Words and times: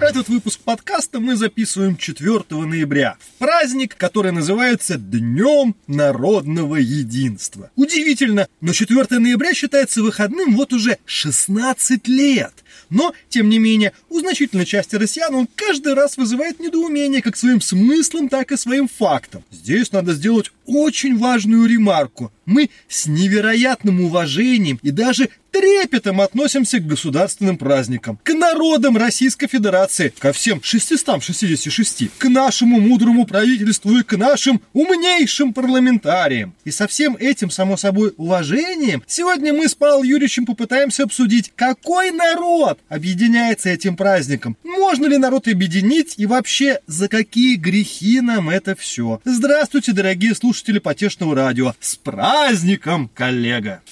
Этот 0.00 0.28
выпуск 0.28 0.58
подкаста 0.64 1.20
мы 1.20 1.36
записываем 1.36 1.98
4 1.98 2.40
ноября, 2.50 3.16
праздник, 3.38 3.94
который 3.96 4.32
называется 4.32 4.96
Днем 4.96 5.76
Народного 5.86 6.76
Единства. 6.76 7.70
Удивительно, 7.76 8.48
но 8.62 8.72
4 8.72 9.18
ноября 9.18 9.52
считается 9.52 10.02
выходным 10.02 10.56
вот 10.56 10.72
уже 10.72 10.96
16 11.04 12.08
лет. 12.08 12.61
Но, 12.92 13.14
тем 13.30 13.48
не 13.48 13.58
менее, 13.58 13.92
у 14.10 14.20
значительной 14.20 14.66
части 14.66 14.96
россиян 14.96 15.34
он 15.34 15.48
каждый 15.56 15.94
раз 15.94 16.18
вызывает 16.18 16.60
недоумение 16.60 17.22
как 17.22 17.38
своим 17.38 17.62
смыслом, 17.62 18.28
так 18.28 18.52
и 18.52 18.58
своим 18.58 18.86
фактом. 18.86 19.42
Здесь 19.50 19.92
надо 19.92 20.12
сделать 20.12 20.52
очень 20.66 21.16
важную 21.16 21.66
ремарку. 21.66 22.30
Мы 22.44 22.68
с 22.88 23.06
невероятным 23.06 24.02
уважением 24.02 24.78
и 24.82 24.90
даже 24.90 25.30
трепетом 25.52 26.20
относимся 26.20 26.80
к 26.80 26.86
государственным 26.86 27.58
праздникам, 27.58 28.18
к 28.22 28.32
народам 28.32 28.96
Российской 28.96 29.46
Федерации, 29.46 30.12
ко 30.18 30.32
всем 30.32 30.60
666, 30.62 32.10
к 32.18 32.28
нашему 32.28 32.80
мудрому 32.80 33.26
правительству 33.26 33.96
и 33.98 34.02
к 34.02 34.16
нашим 34.16 34.62
умнейшим 34.72 35.52
парламентариям. 35.52 36.54
И 36.64 36.70
со 36.70 36.88
всем 36.88 37.16
этим, 37.16 37.50
само 37.50 37.76
собой, 37.76 38.14
уважением, 38.16 39.02
сегодня 39.06 39.52
мы 39.52 39.68
с 39.68 39.74
Павлом 39.74 40.04
Юрьевичем 40.04 40.46
попытаемся 40.46 41.04
обсудить, 41.04 41.52
какой 41.54 42.10
народ 42.10 42.78
объединяется 42.88 43.68
этим 43.68 43.96
праздником, 43.96 44.56
можно 44.64 45.06
ли 45.06 45.18
народ 45.18 45.46
объединить 45.48 46.14
и 46.16 46.24
вообще 46.24 46.80
за 46.86 47.08
какие 47.08 47.56
грехи 47.56 48.20
нам 48.20 48.48
это 48.48 48.74
все. 48.74 49.20
Здравствуйте, 49.24 49.92
дорогие 49.92 50.34
слушатели 50.34 50.78
потешного 50.78 51.34
радио. 51.34 51.74
С 51.80 51.96
праздником, 51.96 53.10
коллега! 53.14 53.82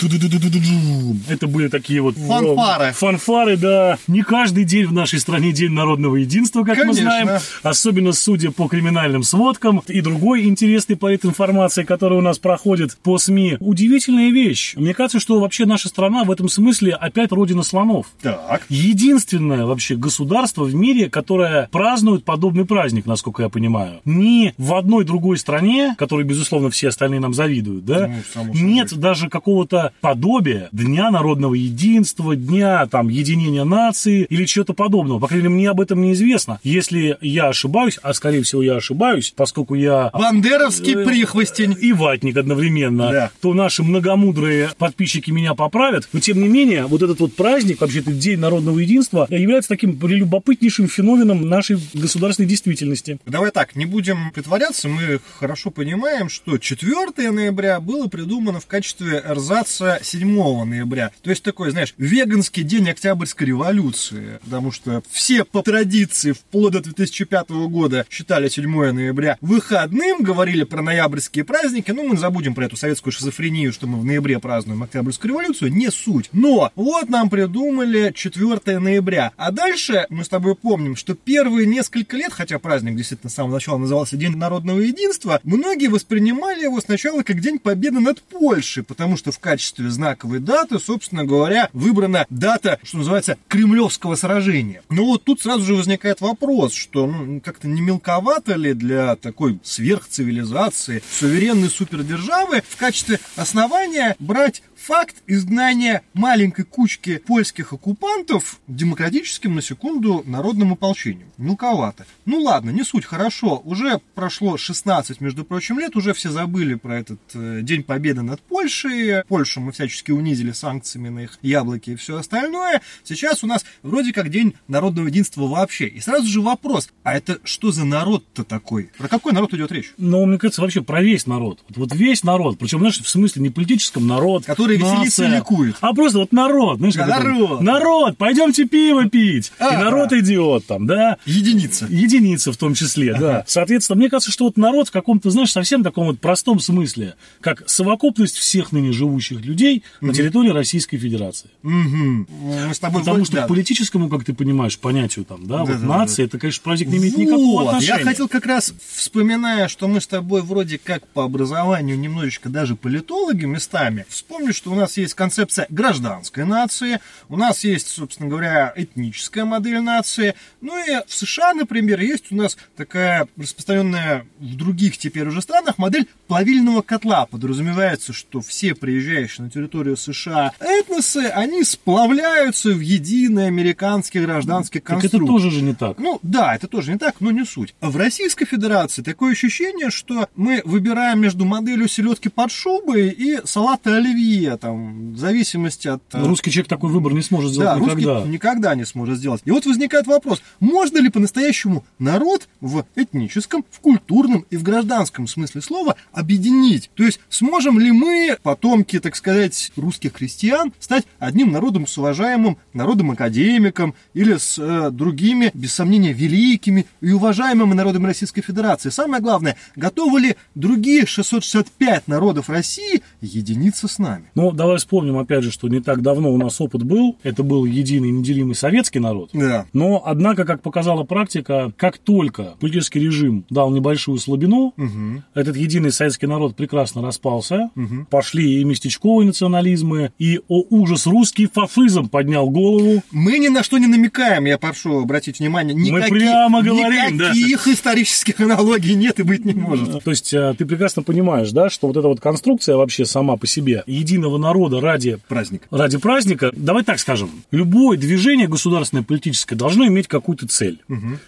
Это 1.29 1.50
были 1.51 1.69
такие 1.69 2.01
вот... 2.01 2.17
Фанфары. 2.17 2.93
Фанфары, 2.93 3.57
да. 3.57 3.99
Не 4.07 4.23
каждый 4.23 4.65
день 4.65 4.87
в 4.87 4.93
нашей 4.93 5.21
стране 5.21 5.53
День 5.53 5.73
народного 5.73 6.17
единства, 6.17 6.65
как 6.65 6.77
Конечно. 6.77 7.03
мы 7.03 7.11
знаем. 7.11 7.29
Особенно 7.63 8.13
судя 8.13 8.51
по 8.51 8.69
криминальным 8.69 9.23
сводкам 9.23 9.83
и 9.89 10.01
другой 10.01 10.45
интересной 10.45 10.97
политинформации, 10.97 11.83
которая 11.83 12.19
у 12.19 12.23
нас 12.23 12.39
проходит 12.39 12.97
по 13.03 13.19
СМИ. 13.19 13.57
Удивительная 13.61 14.31
вещь. 14.31 14.75
Мне 14.77 14.95
кажется, 14.95 15.21
что 15.21 15.41
вообще 15.41 15.67
наша 15.67 15.89
страна 15.89 16.25
в 16.25 16.31
этом 16.31 16.49
смысле 16.49 16.93
опять 16.93 17.33
родина 17.33 17.63
слонов. 17.63 18.07
Так. 18.23 18.63
Единственное 18.69 19.67
вообще 19.67 19.97
государство 19.97 20.65
в 20.65 20.75
мире, 20.75 21.11
которое 21.11 21.69
празднует 21.73 22.25
подобный 22.25 22.65
праздник, 22.65 23.07
насколько 23.07 23.43
я 23.43 23.49
понимаю. 23.49 24.01
Ни 24.05 24.55
в 24.59 24.75
одной 24.75 25.05
другой 25.05 25.39
стране, 25.39 25.95
которой, 25.99 26.25
безусловно, 26.25 26.71
все 26.71 26.89
остальные 26.89 27.21
нам 27.21 27.35
завидуют, 27.35 27.85
да, 27.85 28.11
Ну, 28.35 28.53
нет 28.55 28.95
даже 28.95 29.29
какого-то 29.29 29.93
подобия 30.01 30.69
Дня 30.73 31.11
народного 31.11 31.40
единства, 31.49 32.37
Дня 32.37 32.87
там 32.87 33.09
единения 33.09 33.65
нации 33.65 34.25
или 34.29 34.45
чего-то 34.45 34.73
подобного. 34.75 35.19
По 35.19 35.27
крайней 35.29 35.45
мере, 35.49 35.55
мне 35.57 35.71
об 35.71 35.81
этом 35.81 36.01
неизвестно. 36.03 36.61
Если 36.63 37.17
я 37.21 37.49
ошибаюсь, 37.49 37.99
а 38.03 38.13
скорее 38.15 38.43
всего 38.43 38.63
я 38.63 38.77
ошибаюсь, 38.77 39.33
поскольку 39.37 39.75
я 39.75 40.11
Бандеровский 40.13 40.95
Э, 40.95 41.05
прихвостень. 41.05 41.77
и 41.81 41.93
ватник 41.93 42.37
одновременно, 42.37 43.11
Да. 43.13 43.31
то 43.41 43.55
наши 43.55 43.83
многомудрые 43.83 44.71
подписчики 44.79 45.31
меня 45.31 45.55
поправят. 45.55 46.09
Но 46.13 46.21
тем 46.21 46.41
не 46.41 46.49
менее, 46.49 46.87
вот 46.87 47.03
этот 47.03 47.21
вот 47.21 47.35
праздник, 47.35 47.81
вообще-то 47.81 48.13
День 48.13 48.39
народного 48.39 48.79
единства, 48.79 49.27
является 49.31 49.69
таким 49.69 49.99
любопытнейшим 50.01 50.89
феноменом 50.89 51.49
нашей 51.49 51.79
государственной 51.95 52.49
действительности. 52.49 53.19
Давай 53.27 53.51
так, 53.51 53.77
не 53.77 53.87
будем 53.87 54.31
притворяться, 54.33 54.89
мы 54.89 55.21
хорошо 55.39 55.71
понимаем, 55.71 56.29
что 56.29 56.59
4 56.59 57.31
ноября 57.31 57.81
было 57.81 58.07
придумано 58.09 58.61
в 58.61 58.67
качестве 58.67 59.23
эрзаца 59.27 59.99
7 60.03 60.65
ноября. 60.65 61.11
То 61.23 61.30
есть 61.31 61.43
такой, 61.43 61.71
знаешь, 61.71 61.95
веганский 61.99 62.63
день 62.63 62.91
Октябрьской 62.91 63.49
революции. 63.49 64.39
Потому 64.43 64.73
что 64.73 65.03
все 65.11 65.45
по 65.45 65.63
традиции 65.63 66.33
вплоть 66.33 66.73
до 66.73 66.81
2005 66.81 67.51
года 67.51 68.07
считали 68.11 68.49
7 68.49 68.93
ноября 68.93 69.39
выходным, 69.41 70.23
говорили 70.23 70.65
про 70.65 70.83
ноябрьские 70.83 71.45
праздники. 71.45 71.91
Ну, 71.91 72.09
мы 72.09 72.17
забудем 72.17 72.55
про 72.55 72.67
эту 72.67 72.77
советскую 72.77 73.13
шизофрению, 73.13 73.73
что 73.73 73.87
мы 73.87 73.99
в 74.01 74.05
ноябре 74.05 74.39
празднуем 74.39 74.83
Октябрьскую 74.83 75.31
революцию. 75.31 75.73
Не 75.73 75.91
суть. 75.91 76.29
Но 76.33 76.71
вот 76.75 77.09
нам 77.09 77.31
придумали 77.31 78.13
4 78.15 78.79
ноября. 78.79 79.33
А 79.37 79.51
дальше 79.51 80.07
мы 80.09 80.25
с 80.25 80.29
тобой 80.29 80.55
помним, 80.55 80.97
что 80.97 81.15
первые 81.15 81.67
несколько 81.67 82.17
лет, 82.17 82.33
хотя 82.33 82.59
праздник 82.59 82.97
действительно 82.97 83.31
с 83.31 83.35
самого 83.35 83.55
начала 83.55 83.79
назывался 83.79 84.17
День 84.17 84.37
народного 84.37 84.81
единства, 84.81 85.41
многие 85.45 85.89
воспринимали 85.89 86.63
его 86.63 86.81
сначала 86.81 87.23
как 87.23 87.41
День 87.41 87.59
победы 87.59 88.01
над 88.01 88.23
Польшей, 88.23 88.83
потому 88.83 89.17
что 89.17 89.33
в 89.33 89.39
качестве 89.39 89.91
знаковой 89.91 90.41
даты, 90.41 90.79
собственно 90.79 91.20
говоря, 91.25 91.69
выбрана 91.73 92.27
дата, 92.31 92.79
что 92.83 92.99
называется, 92.99 93.37
Кремлевского 93.49 94.15
сражения. 94.15 94.83
Но 94.89 95.05
вот 95.05 95.25
тут 95.25 95.41
сразу 95.41 95.65
же 95.65 95.75
возникает 95.75 96.21
вопрос, 96.21 96.75
что 96.75 97.07
ну, 97.07 97.41
как-то 97.41 97.69
не 97.69 97.81
мелковато 97.81 98.55
ли 98.55 98.75
для 98.75 99.17
такой 99.17 99.59
сверхцивилизации, 99.63 101.03
суверенной 101.11 101.69
супердержавы 101.69 102.63
в 102.69 102.77
качестве 102.77 103.21
основания 103.37 104.17
брать 104.19 104.63
факт 104.81 105.17
изгнания 105.27 106.03
маленькой 106.15 106.65
кучки 106.65 107.19
польских 107.19 107.73
оккупантов 107.73 108.61
демократическим, 108.67 109.55
на 109.55 109.63
секунду, 109.63 110.23
народным 110.27 110.73
ополчением. 110.73 111.29
Мелковато. 111.37 112.07
Ну 112.25 112.41
ладно, 112.41 112.71
не 112.71 112.83
суть, 112.83 113.05
хорошо. 113.05 113.61
Уже 113.65 114.01
прошло 114.15 114.57
16, 114.57 115.21
между 115.21 115.45
прочим, 115.45 115.79
лет, 115.79 115.97
уже 115.97 116.15
все 116.15 116.31
забыли 116.31 116.75
про 116.75 116.99
этот 116.99 117.21
э, 117.35 117.61
День 117.63 117.83
Победы 117.83 118.23
над 118.23 118.41
Польшей. 118.41 119.23
Польшу 119.25 119.61
мы 119.61 119.73
всячески 119.73 120.13
унизили 120.13 120.53
санкциями 120.53 121.10
на 121.11 121.21
их 121.21 121.39
яблоки 121.43 121.91
и 121.91 121.97
все 121.97 122.19
остальное. 122.19 122.81
Сейчас 123.05 123.43
у 123.45 123.47
нас 123.47 123.65
вроде 123.83 124.13
как 124.13 124.31
День 124.31 124.55
народного 124.69 125.07
единства 125.09 125.47
вообще. 125.47 125.87
И 125.87 126.01
сразу 126.01 126.27
же 126.27 126.41
вопрос, 126.41 126.89
а 127.03 127.15
это 127.15 127.39
что 127.45 127.73
за 127.73 127.85
народ-то 127.85 128.45
такой? 128.45 128.91
Про 128.99 129.09
какой 129.09 129.33
народ 129.33 129.53
идет 129.55 129.73
речь? 129.73 129.93
Но, 129.99 130.25
мне 130.27 130.39
кажется, 130.39 130.61
вообще 130.63 130.83
про 130.83 131.03
весь 131.03 131.27
народ. 131.27 131.61
Вот, 131.69 131.77
вот 131.77 131.95
весь 131.95 132.25
народ. 132.25 132.59
Причем, 132.59 132.79
знаешь, 132.79 133.01
в 133.01 133.09
смысле 133.09 133.43
не 133.43 133.51
политическом 133.51 134.07
народ. 134.07 134.45
Который 134.45 134.77
веселится 134.77 135.25
и 135.25 135.29
нация, 135.29 135.39
ликует. 135.39 135.77
А 135.81 135.93
просто 135.95 136.19
вот 136.19 136.33
народ. 136.33 136.79
Знаешь, 136.79 136.95
Да, 136.95 137.07
как 137.07 137.21
это? 137.21 137.29
народ. 137.29 137.61
Народ, 137.61 138.17
пойдемте 138.17 138.65
пиво 138.67 139.09
пить. 139.09 139.53
Ага. 139.59 139.75
И 139.75 139.85
народ 139.85 140.13
идет 140.13 140.67
там, 140.67 140.87
да. 140.87 141.19
Единица. 141.27 141.87
Единица 141.89 142.53
в 142.53 142.57
том 142.57 142.75
числе, 142.75 143.15
да. 143.19 143.45
Соответственно, 143.47 143.99
мне 143.99 144.09
кажется, 144.11 144.31
что 144.31 144.45
вот 144.45 144.57
народ 144.57 144.89
в 144.89 144.91
каком-то, 144.93 145.31
знаешь, 145.31 145.53
совсем 145.53 145.83
таком 145.83 146.07
вот 146.07 146.21
простом 146.21 146.61
смысле, 146.61 147.15
как 147.41 147.69
совокупность 147.69 148.37
всех 148.37 148.73
ныне 148.73 148.93
живущих 148.93 149.41
людей 149.45 149.83
на 150.01 150.13
территории 150.13 150.51
Российской 150.51 150.97
Федерации. 151.01 151.51
Мгм. 151.63 152.27
Мы 152.69 152.75
с 152.75 152.79
тобой 152.79 153.01
Потому 153.03 153.25
что 153.25 153.37
да. 153.37 153.45
к 153.45 153.49
политическому, 153.49 154.09
как 154.09 154.25
ты 154.25 154.33
понимаешь, 154.35 154.79
понятию 154.79 155.25
там, 155.25 155.47
да, 155.47 155.59
вот 155.59 155.69
Да-да-да. 155.69 155.87
нация, 155.87 156.27
это, 156.27 156.39
конечно, 156.39 156.63
праздник 156.63 156.89
не 156.89 156.99
имеет 156.99 157.17
никакого 157.17 157.63
Вот, 157.63 157.69
отношения. 157.69 157.99
Я 157.99 158.05
хотел 158.05 158.29
как 158.29 158.47
раз, 158.47 158.75
вспоминая, 158.93 159.69
что 159.69 159.89
мы 159.89 160.01
с 160.01 160.07
тобой 160.07 160.43
вроде 160.43 160.79
как 160.79 161.07
по 161.09 161.25
образованию 161.25 161.99
немножечко 161.99 162.49
даже 162.49 162.77
политологи 162.77 163.45
местами, 163.45 164.07
вспомнить, 164.09 164.55
что 164.55 164.71
у 164.71 164.75
нас 164.75 164.97
есть 164.97 165.15
концепция 165.15 165.67
гражданской 165.71 166.45
нации, 166.45 167.01
у 167.29 167.37
нас 167.37 167.65
есть, 167.65 167.89
собственно 167.89 168.29
говоря, 168.29 168.73
этническая 168.77 169.45
модель 169.45 169.81
нации, 169.81 170.35
ну 170.61 170.77
и 170.85 171.03
в 171.07 171.13
США, 171.15 171.55
например, 171.55 172.01
есть 172.01 172.31
у 172.31 172.37
нас 172.37 172.57
такая 172.77 173.29
распространенная 173.37 174.27
в 174.39 174.57
других 174.57 174.99
теперь 174.99 175.29
уже 175.29 175.43
странах 175.43 175.79
модель 175.79 176.07
плавильного 176.27 176.83
котла. 176.83 177.27
Подразумевается, 177.27 178.13
что 178.13 178.41
все 178.41 178.75
приезжающие 178.75 179.45
на 179.45 179.51
территорию 179.51 179.97
США 179.97 180.53
этносы, 180.91 181.27
они 181.35 181.65
сплавляются 181.65 182.71
в 182.71 182.81
единый 182.81 183.47
американский 183.47 184.21
гражданский 184.21 184.81
Так 184.81 185.01
конструкт. 185.01 185.15
это 185.15 185.25
тоже 185.27 185.51
же 185.51 185.63
не 185.63 185.75
так. 185.75 185.99
Ну 185.99 186.19
да, 186.23 186.55
это 186.55 186.67
тоже 186.69 186.93
не 186.93 186.99
так, 186.99 187.17
но 187.21 187.31
не 187.31 187.45
суть. 187.45 187.75
В 187.81 187.97
Российской 187.97 188.45
Федерации 188.45 189.03
такое 189.03 189.33
ощущение, 189.33 189.91
что 189.91 190.29
мы 190.37 190.63
выбираем 190.65 191.21
между 191.21 191.45
моделью 191.45 191.89
селедки 191.89 192.29
под 192.29 192.51
шубой 192.51 193.09
и 193.11 193.41
салата 193.45 193.97
оливье, 193.97 194.57
там, 194.57 195.13
в 195.13 195.19
зависимости 195.19 195.89
от... 195.89 196.03
э, 196.13 196.23
Русский 196.27 196.51
человек 196.51 196.69
такой 196.69 196.91
выбор 196.91 197.13
не 197.13 197.23
сможет 197.23 197.51
да, 197.51 197.75
сделать 197.77 197.79
русский 197.81 198.01
никогда. 198.01 198.29
никогда 198.29 198.75
не 198.75 198.85
сможет 198.85 199.19
сделать. 199.19 199.43
И 199.45 199.51
вот 199.51 199.67
возникает 199.67 200.07
вопрос, 200.07 200.43
можно 200.61 200.99
ли 200.99 201.09
по-настоящему 201.09 201.85
народ 201.99 202.49
в 202.61 202.85
этническом, 202.97 203.65
в 203.71 203.81
культурном 203.81 204.45
и 204.51 204.57
в 204.57 204.63
гражданском 204.63 205.27
смысле 205.27 205.61
слова 205.61 205.97
объединить? 206.13 206.91
То 206.95 207.05
есть 207.05 207.21
сможем 207.29 207.79
ли 207.79 207.93
мы, 207.93 208.37
потомки, 208.43 208.99
так 209.01 209.17
сказать, 209.17 209.73
русских 209.77 210.13
крестьян, 210.13 210.70
стать 210.79 211.05
одним 211.19 211.53
народом 211.53 211.87
с 211.87 211.97
уважаемым 211.99 212.59
народом-академиком 212.73 213.95
или 214.15 214.37
с 214.37 214.59
э, 214.59 214.91
другими, 214.91 215.51
без 215.55 215.75
сомнения, 215.75 216.13
великими 216.13 216.87
и 217.01 217.13
уважаемыми 217.13 217.75
народами 217.75 218.07
Российской 218.07 218.43
Федерации? 218.43 218.91
Самое 218.91 219.23
главное, 219.23 219.57
готовы 219.77 220.21
ли 220.21 220.37
другие 220.55 221.07
665 221.07 222.09
народов 222.09 222.49
России 222.49 223.03
единиться 223.21 223.89
с 223.89 223.99
нами? 223.99 224.31
Ну, 224.35 224.53
давай 224.53 224.79
вспомним, 224.79 225.19
опять 225.19 225.45
же, 225.45 225.51
что 225.51 225.69
не 225.69 225.81
так 225.81 226.03
давно 226.03 226.33
у 226.33 226.37
нас 226.37 226.61
опыт 226.61 226.83
был. 226.83 227.17
Это 227.23 227.43
был 227.43 227.65
единый 227.65 228.11
неделимый 228.11 228.55
советский 228.55 228.99
народ. 229.01 229.31
Да. 229.33 229.67
Но, 229.73 230.03
однако, 230.05 230.45
как 230.45 230.63
показала 230.63 231.05
практика, 231.05 231.73
как 231.77 231.99
только 231.99 232.55
политический 232.61 233.01
режим 233.01 233.45
дал 233.51 233.71
небольшую 233.71 234.19
слабину, 234.19 234.73
Угу. 234.77 235.23
этот 235.35 235.57
единый 235.57 235.91
советский 235.93 236.27
народ 236.27 236.57
прекрасно 236.57 237.03
распался, 237.03 237.71
пошли 238.11 238.61
и 238.61 238.65
местечковые 238.65 239.27
национализмы, 239.27 240.13
и, 240.19 240.41
о 240.61 240.67
ужас, 240.71 241.07
русский 241.07 241.47
фафизм 241.47 242.09
поднял 242.09 242.49
голову. 242.51 243.03
Мы 243.11 243.39
ни 243.39 243.49
на 243.49 243.63
что 243.63 243.79
не 243.79 243.87
намекаем, 243.87 244.45
я 244.45 244.59
прошу 244.59 245.01
обратить 245.01 245.39
внимание. 245.39 245.75
Никаких, 245.75 246.11
прямо 246.11 246.63
говорим, 246.63 247.19
да. 247.19 247.31
Никаких 247.31 247.69
исторических 247.69 248.41
аналогий 248.41 248.95
нет 248.95 249.21
и 249.21 249.23
быть 249.23 249.45
не 249.45 249.55
может. 249.55 250.03
То 250.03 250.11
есть 250.11 250.33
э, 250.33 250.55
ты 250.57 250.67
прекрасно 250.67 251.03
понимаешь, 251.03 251.51
да, 251.51 251.71
что 251.71 251.87
вот 251.89 251.97
эта 251.97 252.09
вот 252.09 252.21
конструкция 252.21 252.77
вообще 252.77 253.05
сама 253.05 253.37
по 253.37 253.47
себе 253.47 253.83
единого 253.87 254.39
народа 254.39 254.81
ради 254.81 255.19
Праздник. 255.29 255.63
ради 255.71 255.99
праздника, 255.99 256.53
давай 256.55 256.85
так 256.85 256.99
скажем, 256.99 257.31
любое 257.51 257.97
движение 257.99 258.49
государственное 258.49 259.05
политическое 259.05 259.57
должно 259.57 259.87
иметь 259.87 260.09
какую-то 260.09 260.47
цель. 260.49 260.81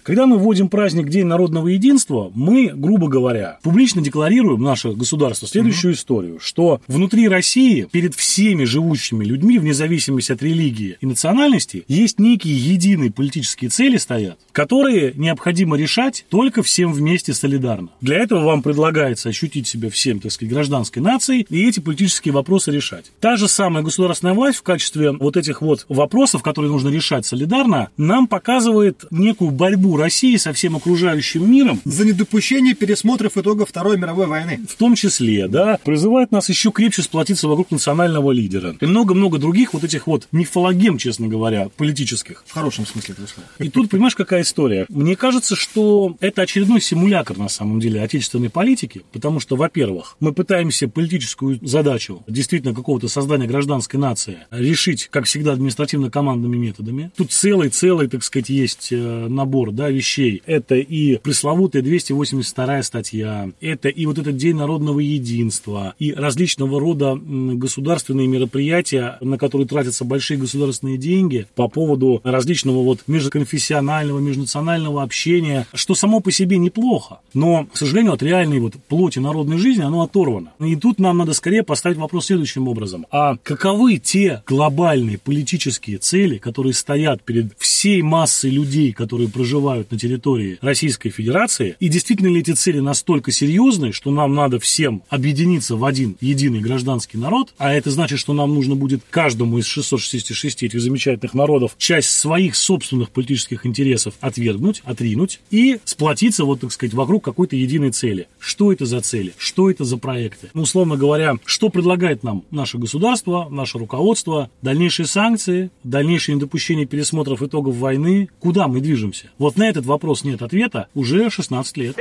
Когда 0.02 0.26
мы 0.26 0.38
вводим 0.38 0.68
праздник 0.68 1.08
День 1.08 1.26
народного 1.26 1.68
единства, 1.68 2.30
мы, 2.34 2.70
грубо 2.74 3.08
говоря, 3.08 3.58
публично 3.62 4.02
декларируем 4.02 4.62
наше 4.62 4.92
государство 4.92 5.48
следующую 5.48 5.94
историю, 5.94 6.38
что 6.40 6.80
внутри 6.88 7.28
России 7.28 7.88
перед 7.90 8.14
всеми 8.14 8.64
живущими 8.64 9.21
людьми, 9.24 9.58
вне 9.58 9.74
зависимости 9.74 10.32
от 10.32 10.42
религии 10.42 10.96
и 11.00 11.06
национальности, 11.06 11.84
есть 11.88 12.18
некие 12.18 12.56
единые 12.56 13.10
политические 13.10 13.70
цели 13.70 13.96
стоят, 13.96 14.38
которые 14.52 15.12
необходимо 15.14 15.76
решать 15.76 16.24
только 16.28 16.62
всем 16.62 16.92
вместе 16.92 17.32
солидарно. 17.32 17.88
Для 18.00 18.18
этого 18.18 18.44
вам 18.44 18.62
предлагается 18.62 19.28
ощутить 19.28 19.66
себя 19.66 19.90
всем, 19.90 20.20
так 20.20 20.32
сказать, 20.32 20.52
гражданской 20.52 21.02
нацией 21.02 21.46
и 21.48 21.68
эти 21.68 21.80
политические 21.80 22.34
вопросы 22.34 22.70
решать. 22.70 23.12
Та 23.20 23.36
же 23.36 23.48
самая 23.48 23.82
государственная 23.82 24.34
власть 24.34 24.58
в 24.58 24.62
качестве 24.62 25.12
вот 25.12 25.36
этих 25.36 25.62
вот 25.62 25.86
вопросов, 25.88 26.42
которые 26.42 26.70
нужно 26.70 26.88
решать 26.88 27.26
солидарно, 27.26 27.88
нам 27.96 28.26
показывает 28.26 29.04
некую 29.10 29.50
борьбу 29.50 29.96
России 29.96 30.36
со 30.36 30.52
всем 30.52 30.76
окружающим 30.76 31.50
миром, 31.50 31.80
За 31.84 32.04
недопущение 32.04 32.74
пересмотров 32.74 33.36
итогов 33.36 33.68
Второй 33.68 33.98
мировой 33.98 34.26
войны. 34.26 34.60
в 34.68 34.76
том 34.76 34.94
числе, 34.94 35.48
да, 35.48 35.78
призывает 35.84 36.32
нас 36.32 36.48
еще 36.48 36.70
крепче 36.70 37.02
сплотиться 37.02 37.48
вокруг 37.48 37.70
национального 37.70 38.30
лидера. 38.32 38.76
И 38.80 38.86
много-много 39.14 39.38
других 39.38 39.74
вот 39.74 39.84
этих 39.84 40.06
вот 40.06 40.28
мифологем, 40.32 40.98
честно 40.98 41.28
говоря, 41.28 41.68
политических. 41.76 42.44
В 42.46 42.52
хорошем 42.52 42.86
смысле 42.86 43.14
этого 43.14 43.26
слова. 43.26 43.48
И 43.58 43.68
тут, 43.68 43.90
понимаешь, 43.90 44.14
какая 44.14 44.42
история? 44.42 44.86
Мне 44.88 45.16
кажется, 45.16 45.56
что 45.56 46.16
это 46.20 46.42
очередной 46.42 46.80
симулятор, 46.80 47.38
на 47.38 47.48
самом 47.48 47.80
деле, 47.80 48.02
отечественной 48.02 48.50
политики, 48.50 49.02
потому 49.12 49.40
что, 49.40 49.56
во-первых, 49.56 50.16
мы 50.20 50.32
пытаемся 50.32 50.88
политическую 50.88 51.58
задачу 51.62 52.22
действительно 52.26 52.74
какого-то 52.74 53.08
создания 53.08 53.46
гражданской 53.46 53.98
нации 53.98 54.38
решить, 54.50 55.08
как 55.10 55.24
всегда, 55.24 55.52
административно-командными 55.52 56.56
методами. 56.56 57.10
Тут 57.16 57.32
целый-целый, 57.32 58.08
так 58.08 58.22
сказать, 58.24 58.48
есть 58.48 58.88
э, 58.90 59.26
набор 59.28 59.72
да, 59.72 59.88
вещей. 59.90 60.42
Это 60.46 60.74
и 60.74 61.16
пресловутая 61.18 61.82
282 61.82 62.82
статья, 62.82 63.50
это 63.60 63.88
и 63.88 64.06
вот 64.06 64.18
этот 64.18 64.36
День 64.36 64.56
народного 64.56 65.00
единства, 65.00 65.94
и 65.98 66.12
различного 66.12 66.80
рода 66.80 67.18
государственные 67.22 68.26
мероприятия, 68.26 69.01
на 69.20 69.38
которые 69.38 69.66
тратятся 69.66 70.04
большие 70.04 70.38
государственные 70.38 70.98
деньги 70.98 71.46
по 71.54 71.68
поводу 71.68 72.20
различного 72.24 72.82
вот 72.82 73.00
межконфессионального, 73.06 74.18
межнационального 74.18 75.02
общения, 75.02 75.66
что 75.74 75.94
само 75.94 76.20
по 76.20 76.30
себе 76.30 76.58
неплохо. 76.58 77.20
Но, 77.34 77.66
к 77.72 77.76
сожалению, 77.76 78.12
от 78.12 78.22
реальной 78.22 78.60
вот 78.60 78.74
плоти 78.88 79.18
народной 79.18 79.58
жизни 79.58 79.82
оно 79.82 80.02
оторвано. 80.02 80.52
И 80.60 80.76
тут 80.76 80.98
нам 80.98 81.18
надо 81.18 81.32
скорее 81.32 81.62
поставить 81.62 81.98
вопрос 81.98 82.26
следующим 82.26 82.68
образом. 82.68 83.06
А 83.10 83.36
каковы 83.42 83.98
те 83.98 84.42
глобальные 84.46 85.18
политические 85.18 85.98
цели, 85.98 86.38
которые 86.38 86.74
стоят 86.74 87.22
перед 87.22 87.52
всей 87.58 88.02
массой 88.02 88.50
людей, 88.50 88.92
которые 88.92 89.28
проживают 89.28 89.90
на 89.90 89.98
территории 89.98 90.58
Российской 90.60 91.10
Федерации? 91.10 91.76
И 91.80 91.88
действительно 91.88 92.28
ли 92.28 92.40
эти 92.40 92.52
цели 92.52 92.80
настолько 92.80 93.32
серьезные, 93.32 93.92
что 93.92 94.10
нам 94.10 94.34
надо 94.34 94.58
всем 94.58 95.02
объединиться 95.08 95.76
в 95.76 95.84
один 95.84 96.16
единый 96.20 96.60
гражданский 96.60 97.18
народ, 97.18 97.54
а 97.58 97.72
это 97.72 97.90
значит, 97.90 98.18
что 98.18 98.32
нам 98.32 98.54
нужно 98.54 98.74
будет 98.74 98.91
каждому 99.10 99.58
из 99.58 99.66
666 99.66 100.62
этих 100.64 100.80
замечательных 100.80 101.34
народов 101.34 101.74
часть 101.78 102.10
своих 102.10 102.56
собственных 102.56 103.10
политических 103.10 103.66
интересов 103.66 104.14
отвергнуть, 104.20 104.82
отринуть 104.84 105.40
и 105.50 105.78
сплотиться, 105.84 106.44
вот 106.44 106.60
так 106.60 106.72
сказать, 106.72 106.94
вокруг 106.94 107.24
какой-то 107.24 107.56
единой 107.56 107.90
цели. 107.90 108.28
Что 108.38 108.72
это 108.72 108.86
за 108.86 109.00
цели? 109.00 109.32
Что 109.36 109.70
это 109.70 109.84
за 109.84 109.96
проекты? 109.98 110.50
Ну, 110.54 110.62
условно 110.62 110.96
говоря, 110.96 111.36
что 111.44 111.68
предлагает 111.68 112.22
нам 112.22 112.44
наше 112.50 112.78
государство, 112.78 113.48
наше 113.50 113.78
руководство, 113.78 114.50
дальнейшие 114.62 115.06
санкции, 115.06 115.70
дальнейшее 115.84 116.36
недопущение 116.36 116.86
пересмотров 116.86 117.42
итогов 117.42 117.76
войны, 117.76 118.28
куда 118.40 118.68
мы 118.68 118.80
движемся? 118.80 119.30
Вот 119.38 119.56
на 119.56 119.68
этот 119.68 119.86
вопрос 119.86 120.24
нет 120.24 120.42
ответа 120.42 120.88
уже 120.94 121.30
16 121.30 121.76
лет. 121.76 121.96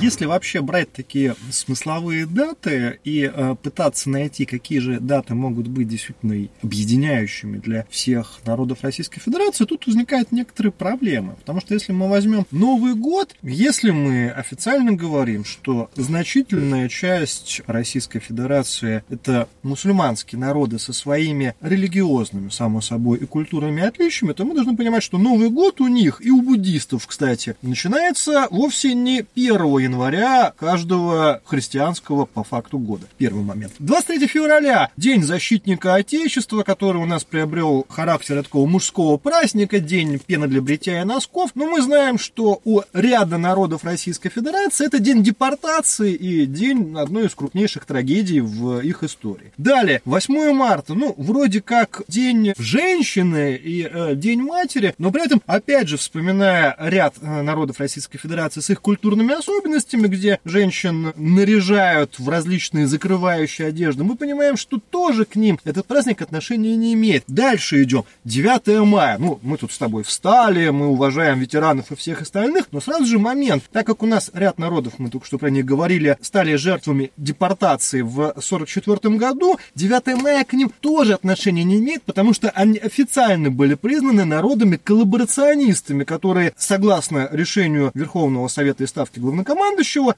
Если 0.00 0.24
вообще 0.24 0.62
брать 0.62 0.92
такие 0.92 1.36
смысловые 1.50 2.26
даты 2.26 2.98
и 3.04 3.30
э, 3.32 3.56
пытаться 3.62 4.10
найти, 4.10 4.46
какие 4.46 4.78
же 4.78 4.98
даты 4.98 5.34
могут 5.34 5.68
быть 5.68 5.86
действительно 5.86 6.48
объединяющими 6.62 7.58
для 7.58 7.86
всех 7.90 8.40
народов 8.44 8.78
Российской 8.82 9.20
Федерации, 9.20 9.64
тут 9.64 9.86
возникают 9.86 10.32
некоторые 10.32 10.72
проблемы. 10.72 11.34
Потому 11.34 11.60
что 11.60 11.74
если 11.74 11.92
мы 11.92 12.08
возьмем 12.08 12.46
Новый 12.50 12.94
год, 12.94 13.34
если 13.42 13.90
мы 13.90 14.30
официально 14.30 14.92
говорим, 14.92 15.44
что 15.44 15.90
значительная 15.94 16.88
часть 16.88 17.60
Российской 17.66 18.18
Федерации 18.20 19.04
это 19.10 19.48
мусульманские 19.62 20.40
народы 20.40 20.78
со 20.78 20.92
своими 20.92 21.54
религиозными, 21.60 22.48
само 22.48 22.80
собой, 22.80 23.18
и 23.18 23.26
культурными 23.26 23.82
отличиями, 23.82 24.32
то 24.32 24.44
мы 24.44 24.54
должны 24.54 24.76
понимать, 24.76 25.02
что 25.02 25.18
Новый 25.18 25.50
год 25.50 25.80
у 25.80 25.86
них 25.86 26.24
и 26.24 26.30
у 26.30 26.42
буддистов, 26.42 27.06
кстати, 27.06 27.56
начинается 27.62 28.48
вовсе 28.50 28.94
не 28.94 29.26
1 29.34 29.81
января 29.82 30.52
каждого 30.58 31.40
христианского 31.44 32.24
по 32.24 32.44
факту 32.44 32.78
года. 32.78 33.06
Первый 33.18 33.44
момент. 33.44 33.72
23 33.78 34.26
февраля 34.26 34.90
День 34.96 35.22
защитника 35.22 35.94
Отечества, 35.94 36.62
который 36.62 37.02
у 37.02 37.06
нас 37.06 37.24
приобрел 37.24 37.86
характер 37.88 38.42
такого 38.42 38.66
мужского 38.66 39.16
праздника, 39.16 39.80
День 39.80 40.18
пены 40.18 40.48
для 40.48 40.62
бритья 40.62 41.00
и 41.00 41.04
носков. 41.04 41.50
Но 41.54 41.66
мы 41.66 41.82
знаем, 41.82 42.18
что 42.18 42.60
у 42.64 42.82
ряда 42.92 43.38
народов 43.38 43.84
Российской 43.84 44.30
Федерации 44.30 44.86
это 44.86 44.98
день 44.98 45.22
депортации 45.22 46.14
и 46.14 46.46
день 46.46 46.96
одной 46.96 47.26
из 47.26 47.34
крупнейших 47.34 47.84
трагедий 47.84 48.40
в 48.40 48.80
их 48.80 49.02
истории. 49.02 49.52
Далее, 49.58 50.02
8 50.04 50.52
марта, 50.52 50.94
ну, 50.94 51.14
вроде 51.16 51.60
как 51.60 52.02
День 52.08 52.54
женщины 52.58 53.54
и 53.54 53.82
э, 53.82 54.14
День 54.14 54.42
матери, 54.42 54.94
но 54.98 55.10
при 55.10 55.24
этом, 55.24 55.42
опять 55.46 55.88
же, 55.88 55.96
вспоминая 55.96 56.76
ряд 56.78 57.14
э, 57.20 57.42
народов 57.42 57.80
Российской 57.80 58.18
Федерации 58.18 58.60
с 58.60 58.70
их 58.70 58.80
культурными 58.80 59.32
особенностями, 59.32 59.71
где 60.08 60.40
женщин 60.44 61.12
наряжают 61.16 62.18
в 62.18 62.28
различные 62.28 62.86
закрывающие 62.86 63.68
одежды, 63.68 64.04
мы 64.04 64.16
понимаем, 64.16 64.56
что 64.56 64.78
тоже 64.78 65.24
к 65.24 65.36
ним 65.36 65.58
этот 65.64 65.86
праздник 65.86 66.22
отношения 66.22 66.76
не 66.76 66.94
имеет. 66.94 67.24
Дальше 67.26 67.82
идем. 67.82 68.04
9 68.24 68.86
мая. 68.86 69.18
Ну, 69.18 69.38
мы 69.42 69.56
тут 69.56 69.72
с 69.72 69.78
тобой 69.78 70.02
встали, 70.02 70.68
мы 70.70 70.88
уважаем 70.88 71.38
ветеранов 71.38 71.90
и 71.90 71.96
всех 71.96 72.22
остальных, 72.22 72.66
но 72.72 72.80
сразу 72.80 73.06
же 73.06 73.18
момент, 73.18 73.64
так 73.72 73.86
как 73.86 74.02
у 74.02 74.06
нас 74.06 74.30
ряд 74.32 74.58
народов, 74.58 74.94
мы 74.98 75.10
только 75.10 75.26
что 75.26 75.38
про 75.38 75.50
них 75.50 75.64
говорили, 75.64 76.16
стали 76.20 76.54
жертвами 76.56 77.10
депортации 77.16 78.02
в 78.02 78.30
1944 78.30 79.16
году, 79.16 79.58
9 79.74 80.22
мая 80.22 80.44
к 80.44 80.52
ним 80.52 80.72
тоже 80.80 81.14
отношения 81.14 81.64
не 81.64 81.78
имеет, 81.78 82.02
потому 82.02 82.34
что 82.34 82.50
они 82.50 82.78
официально 82.78 83.50
были 83.50 83.74
признаны 83.74 84.24
народами 84.24 84.76
коллаборационистами, 84.76 86.04
которые, 86.04 86.52
согласно 86.56 87.28
решению 87.32 87.90
Верховного 87.94 88.48
Совета 88.48 88.84
и 88.84 88.86
Ставки 88.86 89.18
Главнокомандующего, 89.18 89.61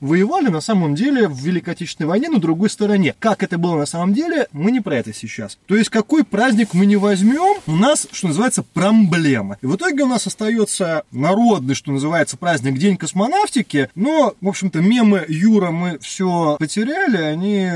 воевали 0.01 0.49
на 0.49 0.61
самом 0.61 0.95
деле 0.95 1.29
в 1.29 1.39
Великой 1.39 1.75
Отечественной 1.75 2.09
войне 2.09 2.29
на 2.29 2.39
другой 2.39 2.71
стороне. 2.71 3.15
Как 3.19 3.43
это 3.43 3.59
было 3.59 3.77
на 3.77 3.87
самом 3.87 4.15
деле, 4.15 4.49
мы 4.53 4.71
не 4.71 4.81
про 4.81 4.97
это 4.97 5.13
сейчас. 5.13 5.59
То 5.67 5.77
есть, 5.77 5.91
какой 5.91 6.25
праздник 6.25 6.75
мы 6.75 6.87
не 6.87 6.97
возьмем, 6.97 7.61
у 7.67 7.77
нас, 7.77 8.07
что 8.13 8.29
называется, 8.29 8.63
проблема. 8.63 9.59
И 9.63 9.67
в 9.67 9.77
итоге 9.77 10.05
у 10.05 10.07
нас 10.07 10.27
остается 10.27 11.05
народный, 11.11 11.75
что 11.75 11.93
называется, 11.93 12.37
праздник 12.37 12.79
День 12.79 12.97
космонавтики, 12.97 13.89
но, 13.95 14.35
в 14.41 14.49
общем-то, 14.49 14.81
мемы 14.81 15.25
Юра 15.29 15.71
мы 15.71 15.99
все 16.01 16.57
потеряли, 16.59 17.17
они 17.17 17.69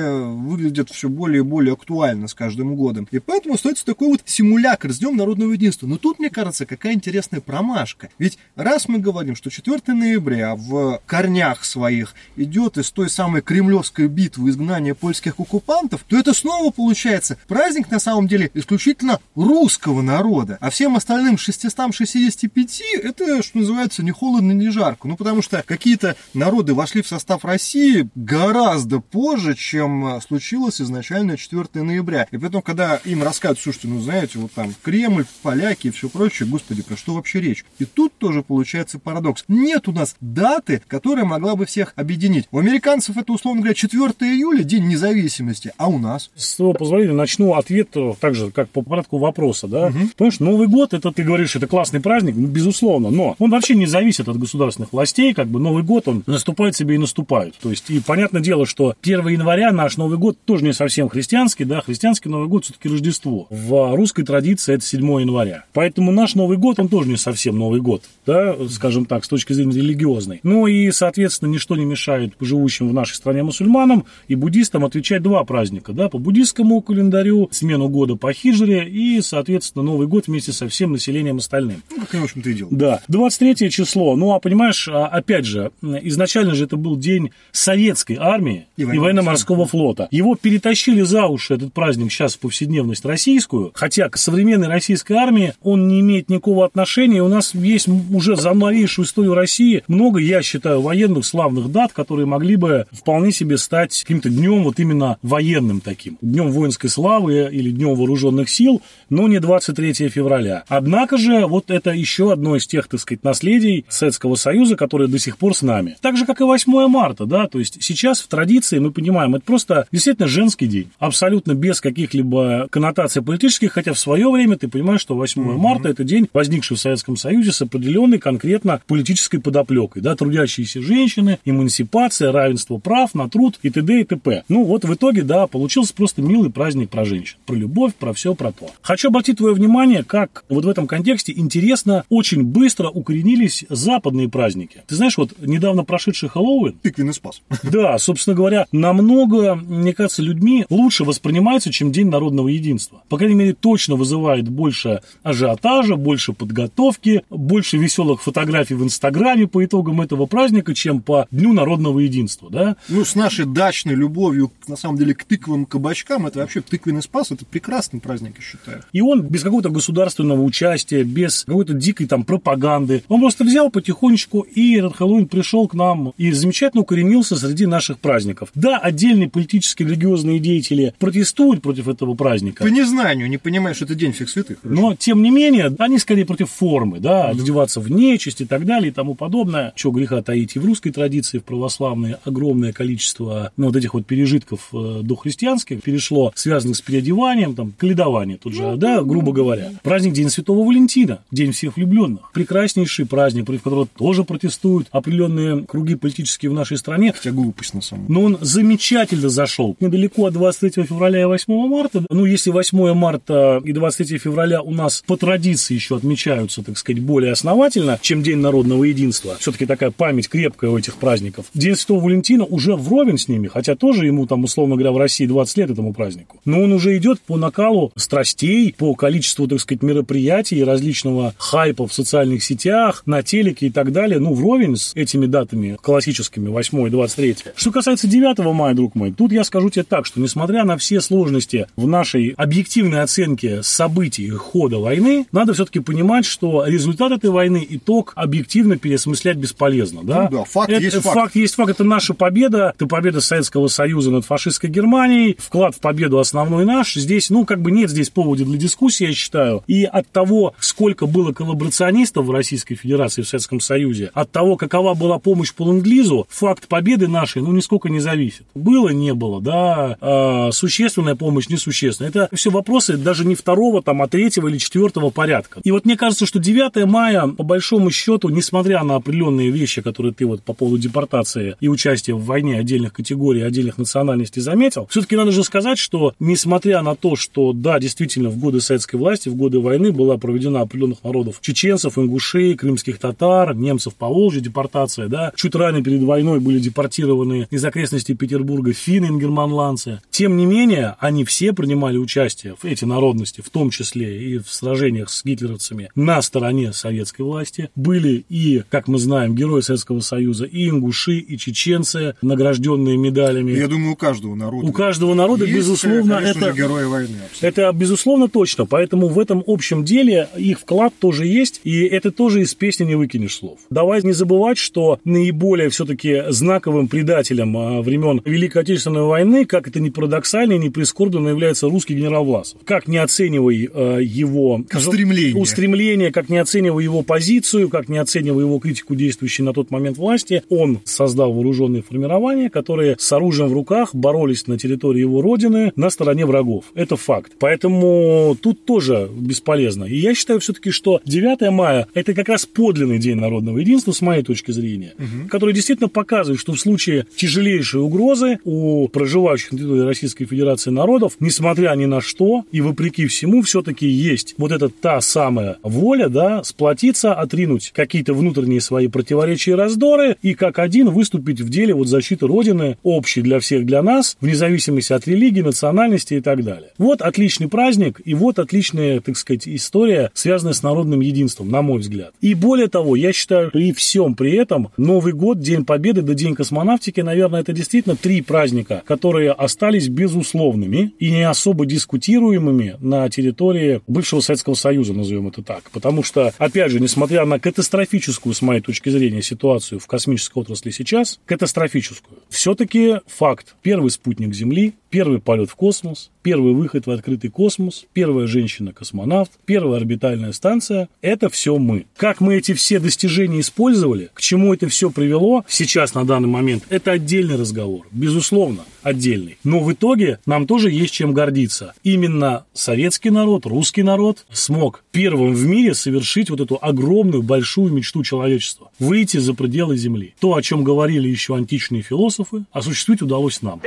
выглядят 0.48 0.90
все 0.90 1.08
более 1.08 1.40
и 1.40 1.44
более 1.44 1.74
актуально 1.74 2.28
с 2.28 2.34
каждым 2.34 2.76
годом. 2.76 3.08
И 3.10 3.18
поэтому 3.18 3.54
остается 3.54 3.84
такой 3.84 4.08
вот 4.08 4.22
симулятор 4.24 4.92
с 4.92 4.98
Днем 4.98 5.16
народного 5.16 5.52
единства. 5.52 5.86
Но 5.86 5.96
тут, 5.96 6.18
мне 6.18 6.30
кажется, 6.30 6.66
какая 6.66 6.94
интересная 6.94 7.40
промашка. 7.40 8.08
Ведь 8.18 8.38
раз 8.56 8.88
мы 8.88 8.98
говорим, 8.98 9.36
что 9.36 9.50
4 9.50 9.80
ноября 9.86 10.54
в 10.54 11.00
корнях 11.06 11.57
корнях 11.58 11.64
своих 11.64 12.14
идет 12.36 12.78
из 12.78 12.90
той 12.90 13.10
самой 13.10 13.42
кремлевской 13.42 14.08
битвы 14.08 14.50
изгнания 14.50 14.94
польских 14.94 15.38
оккупантов, 15.38 16.04
то 16.08 16.16
это 16.16 16.34
снова 16.34 16.70
получается 16.70 17.36
праздник 17.46 17.90
на 17.90 17.98
самом 17.98 18.28
деле 18.28 18.50
исключительно 18.54 19.20
русского 19.34 20.02
народа, 20.02 20.58
а 20.60 20.70
всем 20.70 20.96
остальным 20.96 21.38
665 21.38 22.82
это, 23.02 23.42
что 23.42 23.58
называется, 23.58 24.02
не 24.02 24.10
холодно, 24.10 24.52
не 24.52 24.70
жарко. 24.70 25.08
Ну, 25.08 25.16
потому 25.16 25.42
что 25.42 25.62
какие-то 25.66 26.16
народы 26.34 26.74
вошли 26.74 27.02
в 27.02 27.08
состав 27.08 27.44
России 27.44 28.08
гораздо 28.14 29.00
позже, 29.00 29.54
чем 29.54 30.20
случилось 30.20 30.80
изначально 30.80 31.36
4 31.36 31.82
ноября. 31.82 32.26
И 32.30 32.38
поэтому, 32.38 32.62
когда 32.62 32.96
им 33.04 33.22
рассказывают, 33.22 33.60
слушайте, 33.60 33.88
ну, 33.88 34.00
знаете, 34.00 34.38
вот 34.38 34.52
там 34.52 34.74
Кремль, 34.82 35.24
поляки 35.42 35.88
и 35.88 35.90
все 35.90 36.08
прочее, 36.08 36.48
господи, 36.48 36.82
про 36.82 36.96
что 36.96 37.14
вообще 37.14 37.40
речь? 37.40 37.64
И 37.78 37.84
тут 37.84 38.12
тоже 38.18 38.42
получается 38.42 38.98
парадокс. 38.98 39.44
Нет 39.48 39.88
у 39.88 39.92
нас 39.92 40.16
даты, 40.20 40.82
которая 40.86 41.24
могла 41.24 41.37
бы 41.38 41.66
всех 41.66 41.92
объединить. 41.96 42.46
У 42.50 42.58
американцев 42.58 43.16
это, 43.16 43.32
условно 43.32 43.62
говоря, 43.62 43.74
4 43.74 44.02
июля, 44.20 44.62
День 44.62 44.86
независимости, 44.86 45.72
а 45.76 45.88
у 45.88 45.98
нас? 45.98 46.30
С 46.34 46.56
твоего 46.56 46.72
позволения 46.72 47.12
начну 47.12 47.54
ответ 47.54 47.88
так 48.20 48.34
же, 48.34 48.50
как 48.50 48.68
по 48.68 48.82
порядку 48.82 49.18
вопроса, 49.18 49.66
да? 49.68 49.86
Угу. 49.86 49.98
Понимаешь, 50.16 50.40
Новый 50.40 50.68
год, 50.68 50.94
это 50.94 51.10
ты 51.12 51.22
говоришь, 51.22 51.56
это 51.56 51.66
классный 51.66 52.00
праздник, 52.00 52.34
ну, 52.36 52.46
безусловно, 52.46 53.10
но 53.10 53.36
он 53.38 53.50
вообще 53.50 53.74
не 53.74 53.86
зависит 53.86 54.28
от 54.28 54.38
государственных 54.38 54.92
властей, 54.92 55.34
как 55.34 55.48
бы 55.48 55.60
Новый 55.60 55.82
год, 55.82 56.08
он 56.08 56.22
наступает 56.26 56.76
себе 56.76 56.96
и 56.96 56.98
наступает. 56.98 57.54
То 57.60 57.70
есть, 57.70 57.90
и 57.90 58.00
понятное 58.00 58.42
дело, 58.42 58.66
что 58.66 58.94
1 59.02 59.28
января 59.28 59.72
наш 59.72 59.96
Новый 59.96 60.18
год 60.18 60.36
тоже 60.44 60.64
не 60.64 60.72
совсем 60.72 61.08
христианский, 61.08 61.64
да, 61.64 61.80
христианский 61.80 62.28
Новый 62.28 62.48
год 62.48 62.64
все-таки 62.64 62.88
Рождество. 62.88 63.46
В 63.50 63.94
русской 63.94 64.24
традиции 64.24 64.74
это 64.74 64.84
7 64.84 65.02
января. 65.20 65.64
Поэтому 65.72 66.12
наш 66.12 66.34
Новый 66.34 66.56
год, 66.56 66.78
он 66.78 66.88
тоже 66.88 67.08
не 67.08 67.16
совсем 67.16 67.58
Новый 67.58 67.80
год, 67.80 68.02
да, 68.26 68.56
скажем 68.70 69.04
так, 69.04 69.24
с 69.24 69.28
точки 69.28 69.52
зрения 69.52 69.74
религиозной. 69.74 70.40
Ну 70.42 70.66
и, 70.66 70.90
соответственно, 70.90 71.27
ничто 71.42 71.76
не 71.76 71.84
мешает 71.84 72.34
живущим 72.40 72.88
в 72.88 72.92
нашей 72.92 73.14
стране 73.14 73.42
мусульманам 73.42 74.04
и 74.28 74.34
буддистам 74.34 74.84
отвечать 74.84 75.22
два 75.22 75.44
праздника, 75.44 75.92
да, 75.92 76.08
по 76.08 76.18
буддистскому 76.18 76.80
календарю, 76.80 77.48
смену 77.52 77.88
года 77.88 78.16
по 78.16 78.32
хиджре 78.32 78.88
и, 78.88 79.20
соответственно, 79.20 79.84
Новый 79.84 80.06
год 80.06 80.26
вместе 80.26 80.52
со 80.52 80.68
всем 80.68 80.92
населением 80.92 81.38
остальным. 81.38 81.82
Ну, 81.90 82.00
как 82.00 82.14
они, 82.14 82.22
в 82.22 82.24
общем-то, 82.24 82.50
и 82.50 82.54
делают. 82.54 82.76
Да. 82.76 83.00
23 83.08 83.70
число, 83.70 84.16
ну, 84.16 84.32
а 84.32 84.40
понимаешь, 84.40 84.88
а, 84.88 85.06
опять 85.06 85.44
же, 85.44 85.70
изначально 85.82 86.54
же 86.54 86.64
это 86.64 86.76
был 86.76 86.96
день 86.96 87.30
советской 87.52 88.16
армии 88.18 88.66
и, 88.76 88.82
и 88.82 88.84
военно-морского 88.84 89.66
флота. 89.66 90.08
Его 90.10 90.34
перетащили 90.34 91.02
за 91.02 91.26
уши, 91.26 91.54
этот 91.54 91.72
праздник, 91.72 92.12
сейчас 92.12 92.34
в 92.34 92.40
повседневность 92.40 93.04
российскую, 93.04 93.70
хотя 93.74 94.08
к 94.08 94.16
современной 94.16 94.68
российской 94.68 95.14
армии 95.14 95.54
он 95.62 95.88
не 95.88 96.00
имеет 96.00 96.28
никакого 96.28 96.64
отношения. 96.64 97.22
У 97.22 97.28
нас 97.28 97.54
есть 97.54 97.88
уже 97.88 98.36
за 98.36 98.52
новейшую 98.54 99.06
историю 99.06 99.34
России 99.34 99.82
много, 99.88 100.20
я 100.20 100.42
считаю, 100.42 100.80
военных 100.80 101.17
славных 101.22 101.70
дат, 101.70 101.92
которые 101.92 102.26
могли 102.26 102.56
бы 102.56 102.86
вполне 102.92 103.32
себе 103.32 103.58
стать 103.58 103.98
каким-то 104.00 104.28
днем 104.28 104.64
вот 104.64 104.80
именно 104.80 105.18
военным 105.22 105.80
таким. 105.80 106.18
Днем 106.20 106.50
воинской 106.50 106.90
славы 106.90 107.48
или 107.50 107.70
днем 107.70 107.94
вооруженных 107.94 108.48
сил, 108.48 108.82
но 109.10 109.28
не 109.28 109.40
23 109.40 110.08
февраля. 110.08 110.64
Однако 110.68 111.18
же 111.18 111.46
вот 111.46 111.70
это 111.70 111.90
еще 111.90 112.32
одно 112.32 112.56
из 112.56 112.66
тех, 112.66 112.88
так 112.88 113.00
сказать, 113.00 113.24
наследий 113.24 113.84
Советского 113.88 114.34
Союза, 114.34 114.76
которое 114.76 115.08
до 115.08 115.18
сих 115.18 115.38
пор 115.38 115.54
с 115.54 115.62
нами. 115.62 115.96
Так 116.00 116.16
же, 116.16 116.26
как 116.26 116.40
и 116.40 116.44
8 116.44 116.88
марта, 116.88 117.26
да, 117.26 117.46
то 117.46 117.58
есть 117.58 117.82
сейчас 117.82 118.20
в 118.20 118.28
традиции 118.28 118.78
мы 118.78 118.90
понимаем, 118.90 119.34
это 119.34 119.44
просто 119.44 119.86
действительно 119.92 120.28
женский 120.28 120.66
день, 120.66 120.90
абсолютно 120.98 121.54
без 121.54 121.80
каких-либо 121.80 122.68
коннотаций 122.70 123.22
политических, 123.22 123.72
хотя 123.72 123.92
в 123.92 123.98
свое 123.98 124.30
время 124.30 124.56
ты 124.56 124.68
понимаешь, 124.68 125.00
что 125.00 125.14
8 125.14 125.42
mm-hmm. 125.42 125.56
марта 125.56 125.88
это 125.88 126.04
день, 126.04 126.28
возникший 126.32 126.76
в 126.76 126.80
Советском 126.80 127.16
Союзе 127.16 127.52
с 127.52 127.62
определенной 127.62 128.18
конкретно 128.18 128.80
политической 128.86 129.38
подоплекой, 129.38 130.02
да, 130.02 130.14
трудящиеся 130.14 130.80
женщины, 130.80 131.07
эмансипация, 131.44 132.32
равенство 132.32 132.78
прав 132.78 133.14
на 133.14 133.28
труд 133.28 133.58
и 133.62 133.70
т.д. 133.70 134.00
и 134.00 134.04
т.п. 134.04 134.44
Ну 134.48 134.64
вот 134.64 134.84
в 134.84 134.94
итоге, 134.94 135.22
да, 135.22 135.46
получился 135.46 135.94
просто 135.94 136.22
милый 136.22 136.50
праздник 136.50 136.90
про 136.90 137.04
женщин, 137.04 137.38
про 137.46 137.54
любовь, 137.54 137.94
про 137.94 138.12
все, 138.12 138.34
про 138.34 138.52
то. 138.52 138.70
Хочу 138.82 139.08
обратить 139.08 139.38
твое 139.38 139.54
внимание, 139.54 140.04
как 140.04 140.44
вот 140.48 140.64
в 140.64 140.68
этом 140.68 140.86
контексте 140.86 141.32
интересно, 141.36 142.04
очень 142.08 142.42
быстро 142.42 142.88
укоренились 142.88 143.64
западные 143.68 144.28
праздники. 144.28 144.82
Ты 144.86 144.94
знаешь, 144.94 145.16
вот 145.16 145.32
недавно 145.40 145.84
прошедший 145.84 146.28
Хэллоуин... 146.28 146.74
Тыквенный 146.82 147.14
спас. 147.14 147.40
Да, 147.62 147.98
собственно 147.98 148.36
говоря, 148.36 148.66
намного, 148.72 149.54
мне 149.54 149.92
кажется, 149.92 150.22
людьми 150.22 150.66
лучше 150.70 151.04
воспринимается, 151.04 151.72
чем 151.72 151.92
День 151.92 152.08
народного 152.08 152.48
единства. 152.48 153.02
По 153.08 153.16
крайней 153.16 153.34
мере, 153.34 153.54
точно 153.54 153.96
вызывает 153.96 154.48
больше 154.48 155.00
ажиотажа, 155.22 155.96
больше 155.96 156.32
подготовки, 156.32 157.22
больше 157.30 157.76
веселых 157.76 158.22
фотографий 158.22 158.74
в 158.74 158.82
Инстаграме 158.82 159.46
по 159.46 159.64
итогам 159.64 160.00
этого 160.00 160.26
праздника, 160.26 160.74
чем 160.74 160.97
по 161.00 161.26
Дню 161.30 161.52
народного 161.52 162.00
единства, 162.00 162.50
да? 162.50 162.76
Ну, 162.88 163.04
с 163.04 163.14
нашей 163.14 163.44
дачной 163.44 163.94
любовью, 163.94 164.50
на 164.66 164.76
самом 164.76 164.98
деле, 164.98 165.14
к 165.14 165.24
тыквым 165.24 165.66
кабачкам, 165.66 166.26
это 166.26 166.40
вообще 166.40 166.60
тыквенный 166.60 167.02
спас, 167.02 167.30
это 167.30 167.44
прекрасный 167.44 168.00
праздник, 168.00 168.34
я 168.36 168.42
считаю. 168.42 168.82
И 168.92 169.00
он 169.00 169.22
без 169.22 169.42
какого-то 169.42 169.70
государственного 169.70 170.42
участия, 170.42 171.04
без 171.04 171.44
какой-то 171.44 171.74
дикой 171.74 172.06
там 172.06 172.24
пропаганды, 172.24 173.02
он 173.08 173.20
просто 173.20 173.44
взял 173.44 173.70
потихонечку, 173.70 174.40
и 174.40 174.76
этот 174.76 174.96
Хэллоуин 174.96 175.26
пришел 175.26 175.68
к 175.68 175.74
нам 175.74 176.12
и 176.16 176.30
замечательно 176.32 176.82
укоренился 176.82 177.36
среди 177.36 177.66
наших 177.66 177.98
праздников. 177.98 178.50
Да, 178.54 178.78
отдельные 178.78 179.28
политические 179.28 179.88
религиозные 179.88 180.38
деятели 180.38 180.94
протестуют 180.98 181.62
против 181.62 181.88
этого 181.88 182.14
праздника. 182.14 182.64
По 182.64 182.68
незнанию, 182.68 183.28
не 183.28 183.38
понимаешь, 183.38 183.76
что 183.76 183.84
это 183.84 183.94
день 183.94 184.12
всех 184.12 184.28
святых. 184.28 184.58
Но, 184.62 184.94
тем 184.94 185.22
не 185.22 185.30
менее, 185.30 185.74
они 185.78 185.98
скорее 185.98 186.24
против 186.24 186.50
формы, 186.50 187.00
да, 187.00 187.30
mm-hmm. 187.30 187.40
одеваться 187.40 187.80
в 187.80 187.90
нечисть 187.90 188.40
и 188.40 188.44
так 188.44 188.64
далее 188.64 188.90
и 188.90 188.92
тому 188.92 189.14
подобное. 189.14 189.72
Чего 189.76 189.92
греха 189.92 190.22
таить 190.22 190.56
и 190.56 190.58
в 190.58 190.64
русской 190.64 190.87
традиции, 190.90 191.38
в 191.38 191.44
православной, 191.44 192.16
огромное 192.24 192.72
количество 192.72 193.52
ну, 193.56 193.66
вот 193.66 193.76
этих 193.76 193.94
вот 193.94 194.06
пережитков 194.06 194.68
э, 194.72 195.00
дохристианских 195.02 195.82
перешло, 195.82 196.32
связанных 196.34 196.76
с 196.76 196.80
переодеванием, 196.80 197.54
там, 197.54 197.72
каледование 197.76 198.36
тут 198.36 198.54
же, 198.54 198.62
mm-hmm. 198.62 198.76
да, 198.76 199.02
грубо 199.02 199.32
говоря. 199.32 199.72
Праздник 199.82 200.12
День 200.12 200.30
Святого 200.30 200.66
Валентина, 200.66 201.20
День 201.30 201.52
всех 201.52 201.76
влюбленных. 201.76 202.30
Прекраснейший 202.32 203.06
праздник, 203.06 203.46
против 203.46 203.62
которого 203.62 203.86
тоже 203.86 204.24
протестуют 204.24 204.88
определенные 204.90 205.64
круги 205.64 205.94
политические 205.94 206.50
в 206.50 206.54
нашей 206.54 206.76
стране. 206.76 207.12
Хотя 207.12 207.30
глупость 207.30 207.74
на 207.74 207.80
самом 207.80 208.06
деле. 208.06 208.18
Но 208.18 208.24
он 208.26 208.38
замечательно 208.40 209.28
зашел. 209.28 209.76
Недалеко 209.80 210.26
от 210.26 210.34
23 210.34 210.84
февраля 210.84 211.22
и 211.22 211.24
8 211.24 211.68
марта. 211.68 212.04
Ну, 212.10 212.24
если 212.24 212.50
8 212.50 212.94
марта 212.94 213.60
и 213.64 213.72
23 213.72 214.18
февраля 214.18 214.62
у 214.62 214.72
нас 214.72 215.02
по 215.06 215.16
традиции 215.16 215.74
еще 215.74 215.96
отмечаются, 215.96 216.62
так 216.62 216.78
сказать, 216.78 217.02
более 217.02 217.32
основательно, 217.32 217.98
чем 218.00 218.22
День 218.22 218.38
народного 218.38 218.84
единства. 218.84 219.36
Все-таки 219.38 219.66
такая 219.66 219.90
память 219.90 220.28
крепкая 220.28 220.70
этих 220.78 220.96
праздников. 220.96 221.46
День 221.54 221.76
Святого 221.76 222.04
Валентина 222.04 222.44
уже 222.44 222.74
вровень 222.76 223.18
с 223.18 223.28
ними, 223.28 223.48
хотя 223.48 223.74
тоже 223.74 224.06
ему 224.06 224.26
там, 224.26 224.44
условно 224.44 224.76
говоря, 224.76 224.92
в 224.92 224.98
России 224.98 225.26
20 225.26 225.56
лет 225.58 225.70
этому 225.70 225.92
празднику. 225.92 226.40
Но 226.44 226.62
он 226.62 226.72
уже 226.72 226.96
идет 226.96 227.20
по 227.20 227.36
накалу 227.36 227.92
страстей, 227.96 228.74
по 228.76 228.94
количеству, 228.94 229.46
так 229.46 229.60
сказать, 229.60 229.82
мероприятий, 229.82 230.62
различного 230.64 231.34
хайпа 231.38 231.86
в 231.86 231.92
социальных 231.92 232.42
сетях, 232.42 233.02
на 233.06 233.22
телеке 233.22 233.66
и 233.66 233.70
так 233.70 233.92
далее, 233.92 234.18
ну, 234.18 234.34
вровень 234.34 234.76
с 234.76 234.94
этими 234.94 235.26
датами 235.26 235.76
классическими, 235.80 236.48
8 236.48 236.86
и 236.86 236.90
23. 236.90 237.36
Что 237.56 237.70
касается 237.70 238.06
9 238.06 238.38
мая, 238.54 238.74
друг 238.74 238.94
мой, 238.94 239.12
тут 239.12 239.32
я 239.32 239.44
скажу 239.44 239.70
тебе 239.70 239.84
так, 239.84 240.06
что 240.06 240.20
несмотря 240.20 240.64
на 240.64 240.76
все 240.76 241.00
сложности 241.00 241.66
в 241.76 241.86
нашей 241.86 242.34
объективной 242.36 243.02
оценке 243.02 243.62
событий 243.62 244.28
хода 244.30 244.78
войны, 244.78 245.26
надо 245.32 245.52
все-таки 245.54 245.80
понимать, 245.80 246.24
что 246.24 246.64
результат 246.66 247.12
этой 247.12 247.30
войны, 247.30 247.66
итог 247.68 248.12
объективно 248.16 248.76
переосмыслять 248.76 249.36
бесполезно. 249.36 250.02
Да, 250.02 250.28
ну, 250.30 250.38
да 250.38 250.44
факт 250.44 250.67
это, 250.68 250.82
есть 250.82 250.96
факт. 250.96 251.14
Факт 251.14 251.36
есть 251.36 251.54
факт. 251.54 251.70
Это 251.70 251.84
наша 251.84 252.14
победа, 252.14 252.72
это 252.74 252.86
победа 252.86 253.20
Советского 253.20 253.68
Союза 253.68 254.10
над 254.10 254.24
фашистской 254.24 254.70
Германией, 254.70 255.36
вклад 255.38 255.74
в 255.74 255.80
победу 255.80 256.18
основной 256.18 256.64
наш. 256.64 256.94
Здесь, 256.94 257.30
ну, 257.30 257.44
как 257.44 257.60
бы 257.60 257.70
нет 257.70 257.90
здесь 257.90 258.10
повода 258.10 258.44
для 258.44 258.58
дискуссии, 258.58 259.06
я 259.06 259.12
считаю. 259.12 259.62
И 259.66 259.84
от 259.84 260.08
того, 260.08 260.54
сколько 260.60 261.06
было 261.06 261.32
коллаборационистов 261.32 262.26
в 262.26 262.30
Российской 262.30 262.74
Федерации, 262.74 263.22
в 263.22 263.28
Советском 263.28 263.60
Союзе, 263.60 264.10
от 264.14 264.30
того, 264.30 264.56
какова 264.56 264.94
была 264.94 265.18
помощь 265.18 265.52
по 265.52 265.64
ленд 265.64 265.88
факт 266.28 266.68
победы 266.68 267.08
нашей, 267.08 267.42
ну, 267.42 267.52
нисколько 267.52 267.88
не 267.88 268.00
зависит. 268.00 268.44
Было, 268.54 268.90
не 268.90 269.14
было, 269.14 269.40
да, 269.40 269.96
э, 270.00 270.52
существенная 270.52 271.14
помощь, 271.14 271.48
несущественная. 271.48 272.10
Это 272.10 272.28
все 272.32 272.50
вопросы 272.50 272.96
даже 272.96 273.24
не 273.24 273.34
второго, 273.34 273.82
там, 273.82 274.02
а 274.02 274.08
третьего 274.08 274.48
или 274.48 274.58
четвертого 274.58 275.10
порядка. 275.10 275.60
И 275.64 275.70
вот 275.70 275.84
мне 275.84 275.96
кажется, 275.96 276.26
что 276.26 276.38
9 276.38 276.86
мая, 276.86 277.26
по 277.26 277.42
большому 277.42 277.90
счету, 277.90 278.28
несмотря 278.28 278.82
на 278.84 278.96
определенные 278.96 279.50
вещи, 279.50 279.82
которые 279.82 280.12
ты 280.12 280.26
вот 280.26 280.42
по 280.48 280.54
поводу 280.54 280.78
депортации 280.78 281.56
и 281.60 281.68
участия 281.68 282.14
в 282.14 282.24
войне 282.24 282.58
отдельных 282.58 282.94
категорий, 282.94 283.42
отдельных 283.42 283.76
национальностей 283.76 284.40
заметил, 284.40 284.86
все-таки 284.90 285.14
надо 285.14 285.30
же 285.30 285.44
сказать, 285.44 285.76
что 285.76 286.14
несмотря 286.18 286.80
на 286.80 286.96
то, 286.96 287.16
что, 287.16 287.52
да, 287.52 287.78
действительно, 287.78 288.30
в 288.30 288.38
годы 288.38 288.62
советской 288.62 288.96
власти, 288.96 289.28
в 289.28 289.34
годы 289.34 289.60
войны 289.60 289.92
была 289.92 290.16
проведена 290.16 290.62
определенных 290.62 291.04
народов 291.04 291.42
чеченцев, 291.42 291.98
ингушей, 291.98 292.54
крымских 292.54 292.98
татар, 292.98 293.54
немцев 293.54 293.94
по 293.94 294.08
Волжье 294.08 294.40
депортация, 294.40 295.08
да, 295.08 295.32
чуть 295.36 295.54
ранее 295.54 295.84
перед 295.84 296.02
войной 296.02 296.40
были 296.40 296.60
депортированы 296.60 297.46
из 297.50 297.62
окрестностей 297.62 298.14
Петербурга 298.14 298.72
финны, 298.72 299.06
ингерманландцы. 299.06 300.00
Тем 300.10 300.38
не 300.38 300.46
менее, 300.46 300.96
они 300.98 301.26
все 301.26 301.52
принимали 301.52 301.98
участие, 301.98 302.54
в 302.58 302.64
эти 302.64 302.86
народности, 302.86 303.42
в 303.42 303.50
том 303.50 303.68
числе 303.68 304.18
и 304.18 304.38
в 304.38 304.50
сражениях 304.50 305.10
с 305.10 305.22
гитлеровцами 305.26 305.90
на 305.94 306.22
стороне 306.22 306.72
советской 306.72 307.22
власти. 307.22 307.68
Были 307.76 308.24
и, 308.30 308.62
как 308.70 308.88
мы 308.88 308.98
знаем, 308.98 309.34
герои 309.34 309.60
Советского 309.60 310.00
Союза 310.00 310.37
Союза, 310.38 310.44
и 310.44 310.68
ингуши, 310.68 311.18
и 311.18 311.36
чеченцы, 311.36 312.14
награжденные 312.22 312.96
медалями. 312.96 313.52
Я 313.52 313.68
думаю, 313.68 313.92
у 313.92 313.96
каждого 313.96 314.34
народа. 314.34 314.66
У 314.66 314.72
каждого 314.72 315.14
народа, 315.14 315.44
есть, 315.44 315.56
безусловно, 315.56 316.14
это... 316.14 316.52
герои 316.52 316.84
войны. 316.84 317.16
абсолютно. 317.30 317.46
Это, 317.62 317.72
безусловно, 317.72 318.28
точно. 318.28 318.66
Поэтому 318.66 319.08
в 319.08 319.18
этом 319.18 319.42
общем 319.46 319.84
деле 319.84 320.28
их 320.36 320.60
вклад 320.60 320.94
тоже 320.98 321.26
есть, 321.26 321.60
и 321.64 321.82
это 321.82 322.10
тоже 322.10 322.42
из 322.42 322.54
песни 322.54 322.84
не 322.84 322.94
выкинешь 322.94 323.36
слов. 323.36 323.58
Давай 323.70 324.02
не 324.02 324.12
забывать, 324.12 324.58
что 324.58 325.00
наиболее 325.04 325.70
все-таки 325.70 326.24
знаковым 326.28 326.88
предателем 326.88 327.56
а, 327.56 327.82
времен 327.82 328.22
Великой 328.24 328.62
Отечественной 328.62 329.02
войны, 329.02 329.44
как 329.44 329.66
это 329.66 329.80
ни 329.80 329.90
парадоксально 329.90 330.52
и 330.52 330.58
не 330.58 330.70
прискорбно, 330.70 331.28
является 331.28 331.68
русский 331.68 331.94
генерал 331.94 332.24
Власов. 332.24 332.60
Как 332.64 332.86
не 332.86 332.98
оценивай 332.98 333.68
а, 333.72 333.98
его 333.98 334.62
Устремление. 334.72 335.40
устремление, 335.40 336.12
как 336.12 336.28
не 336.28 336.38
оценивай 336.38 336.84
его 336.84 337.02
позицию, 337.02 337.68
как 337.68 337.88
не 337.88 337.98
оценивай 337.98 338.44
его 338.44 338.58
критику 338.58 338.94
действующей 338.94 339.44
на 339.44 339.52
тот 339.52 339.70
момент 339.70 339.98
власти, 339.98 340.27
он 340.48 340.80
создал 340.84 341.32
вооруженные 341.32 341.82
формирования, 341.82 342.50
которые 342.50 342.96
с 342.98 343.12
оружием 343.12 343.48
в 343.48 343.52
руках 343.52 343.94
боролись 343.94 344.46
на 344.46 344.58
территории 344.58 345.00
его 345.00 345.22
родины 345.22 345.72
на 345.76 345.90
стороне 345.90 346.26
врагов. 346.26 346.66
Это 346.74 346.96
факт. 346.96 347.32
Поэтому 347.38 348.36
тут 348.40 348.64
тоже 348.64 349.08
бесполезно. 349.12 349.84
И 349.84 349.96
я 349.96 350.14
считаю 350.14 350.40
все-таки, 350.40 350.70
что 350.70 351.00
9 351.04 351.50
мая– 351.50 351.86
это 351.94 352.14
как 352.14 352.28
раз 352.28 352.46
подлинный 352.46 352.98
день 352.98 353.16
народного 353.16 353.58
единства, 353.58 353.92
с 353.92 354.00
моей 354.00 354.22
точки 354.22 354.50
зрения, 354.50 354.94
угу. 354.98 355.28
который 355.28 355.54
действительно 355.54 355.88
показывает, 355.88 356.40
что 356.40 356.52
в 356.52 356.60
случае 356.60 357.06
тяжелейшей 357.16 357.80
угрозы 357.80 358.38
у 358.44 358.88
проживающих 358.88 359.52
на 359.52 359.58
территории 359.58 359.86
Российской 359.86 360.24
Федерации 360.24 360.70
народов, 360.70 361.14
несмотря 361.20 361.74
ни 361.74 361.86
на 361.86 362.00
что 362.00 362.44
и 362.52 362.60
вопреки 362.60 363.06
всему, 363.06 363.42
все-таки 363.42 363.86
есть 363.86 364.34
вот 364.38 364.52
эта 364.52 364.68
та 364.68 365.00
самая 365.00 365.56
воля, 365.62 366.08
да, 366.08 366.44
сплотиться, 366.44 367.14
отринуть 367.14 367.72
какие-то 367.74 368.14
внутренние 368.14 368.60
свои 368.60 368.88
противоречия 368.88 369.52
и 369.52 369.54
раздоры, 369.54 370.16
и 370.22 370.34
как 370.34 370.58
один 370.58 370.90
выступить 370.90 371.40
в 371.40 371.48
деле 371.48 371.74
вот 371.74 371.88
защиты 371.88 372.26
Родины, 372.26 372.76
общей 372.82 373.22
для 373.22 373.40
всех, 373.40 373.66
для 373.66 373.82
нас, 373.82 374.16
вне 374.20 374.34
зависимости 374.34 374.92
от 374.92 375.06
религии, 375.06 375.42
национальности 375.42 376.14
и 376.14 376.20
так 376.20 376.44
далее. 376.44 376.70
Вот 376.78 377.02
отличный 377.02 377.48
праздник, 377.48 378.00
и 378.04 378.14
вот 378.14 378.38
отличная, 378.38 379.00
так 379.00 379.16
сказать, 379.16 379.48
история, 379.48 380.10
связанная 380.14 380.52
с 380.52 380.62
народным 380.62 381.00
единством, 381.00 381.50
на 381.50 381.62
мой 381.62 381.80
взгляд. 381.80 382.12
И 382.20 382.34
более 382.34 382.68
того, 382.68 382.96
я 382.96 383.12
считаю, 383.12 383.50
при 383.50 383.72
всем 383.72 384.14
при 384.14 384.32
этом, 384.32 384.70
Новый 384.76 385.12
год, 385.12 385.40
День 385.40 385.64
Победы 385.64 386.02
да 386.02 386.14
День 386.14 386.34
космонавтики, 386.34 387.00
наверное, 387.00 387.40
это 387.40 387.52
действительно 387.52 387.96
три 387.96 388.22
праздника, 388.22 388.82
которые 388.86 389.32
остались 389.32 389.88
безусловными 389.88 390.92
и 390.98 391.10
не 391.10 391.28
особо 391.28 391.66
дискутируемыми 391.66 392.76
на 392.80 393.08
территории 393.08 393.80
бывшего 393.86 394.20
Советского 394.20 394.54
Союза, 394.54 394.92
назовем 394.92 395.28
это 395.28 395.42
так. 395.42 395.70
Потому 395.72 396.02
что, 396.02 396.32
опять 396.38 396.70
же, 396.70 396.80
несмотря 396.80 397.24
на 397.24 397.38
катастрофическую, 397.38 398.34
с 398.34 398.42
моей 398.42 398.60
точки 398.60 398.88
зрения, 398.88 399.22
ситуацию 399.22 399.78
в 399.78 399.86
космической 400.08 400.38
отрасли 400.38 400.70
сейчас, 400.70 401.20
катастрофическую, 401.26 402.20
все-таки 402.28 402.96
факт. 403.06 403.54
Первый 403.62 403.90
спутник 403.90 404.34
Земли, 404.34 404.74
первый 404.90 405.20
полет 405.20 405.50
в 405.50 405.54
космос, 405.54 406.10
первый 406.22 406.54
выход 406.54 406.86
в 406.86 406.90
открытый 406.90 407.30
космос, 407.30 407.86
первая 407.92 408.26
женщина-космонавт, 408.26 409.32
первая 409.44 409.80
орбитальная 409.80 410.32
станция– 410.32 410.88
это 411.02 411.28
все 411.28 411.56
мы. 411.58 411.86
Как 411.96 412.20
мы 412.20 412.36
эти 412.36 412.52
все 412.52 412.78
достижения 412.78 413.40
использовали, 413.40 414.10
к 414.14 414.20
чему 414.20 414.54
это 414.54 414.68
все 414.68 414.90
привело 414.90 415.44
сейчас 415.48 415.94
на 415.94 416.04
данный 416.04 416.28
момент, 416.28 416.64
это 416.68 416.92
отдельный 416.92 417.36
разговор, 417.36 417.86
безусловно, 417.92 418.64
отдельный. 418.82 419.38
Но 419.44 419.60
в 419.60 419.72
итоге 419.72 420.18
нам 420.26 420.46
тоже 420.46 420.70
есть 420.70 420.94
чем 420.94 421.12
гордиться. 421.12 421.74
Именно 421.82 422.44
советский 422.52 423.10
народ, 423.10 423.46
русский 423.46 423.82
народ 423.82 424.24
смог 424.32 424.84
первым 424.90 425.34
в 425.34 425.44
мире 425.46 425.74
совершить 425.74 426.30
вот 426.30 426.40
эту 426.40 426.58
огромную, 426.60 427.22
большую 427.22 427.72
мечту 427.72 428.02
человечества– 428.02 428.70
выйти 428.78 429.18
за 429.18 429.34
пределы 429.34 429.76
Земли. 429.76 430.14
То, 430.20 430.34
о 430.34 430.42
чем 430.42 430.64
говорили 430.64 431.08
еще 431.08 431.36
античные 431.36 431.82
философы, 431.82 432.17
осуществить 432.52 433.02
удалось 433.02 433.42
нам. 433.42 433.60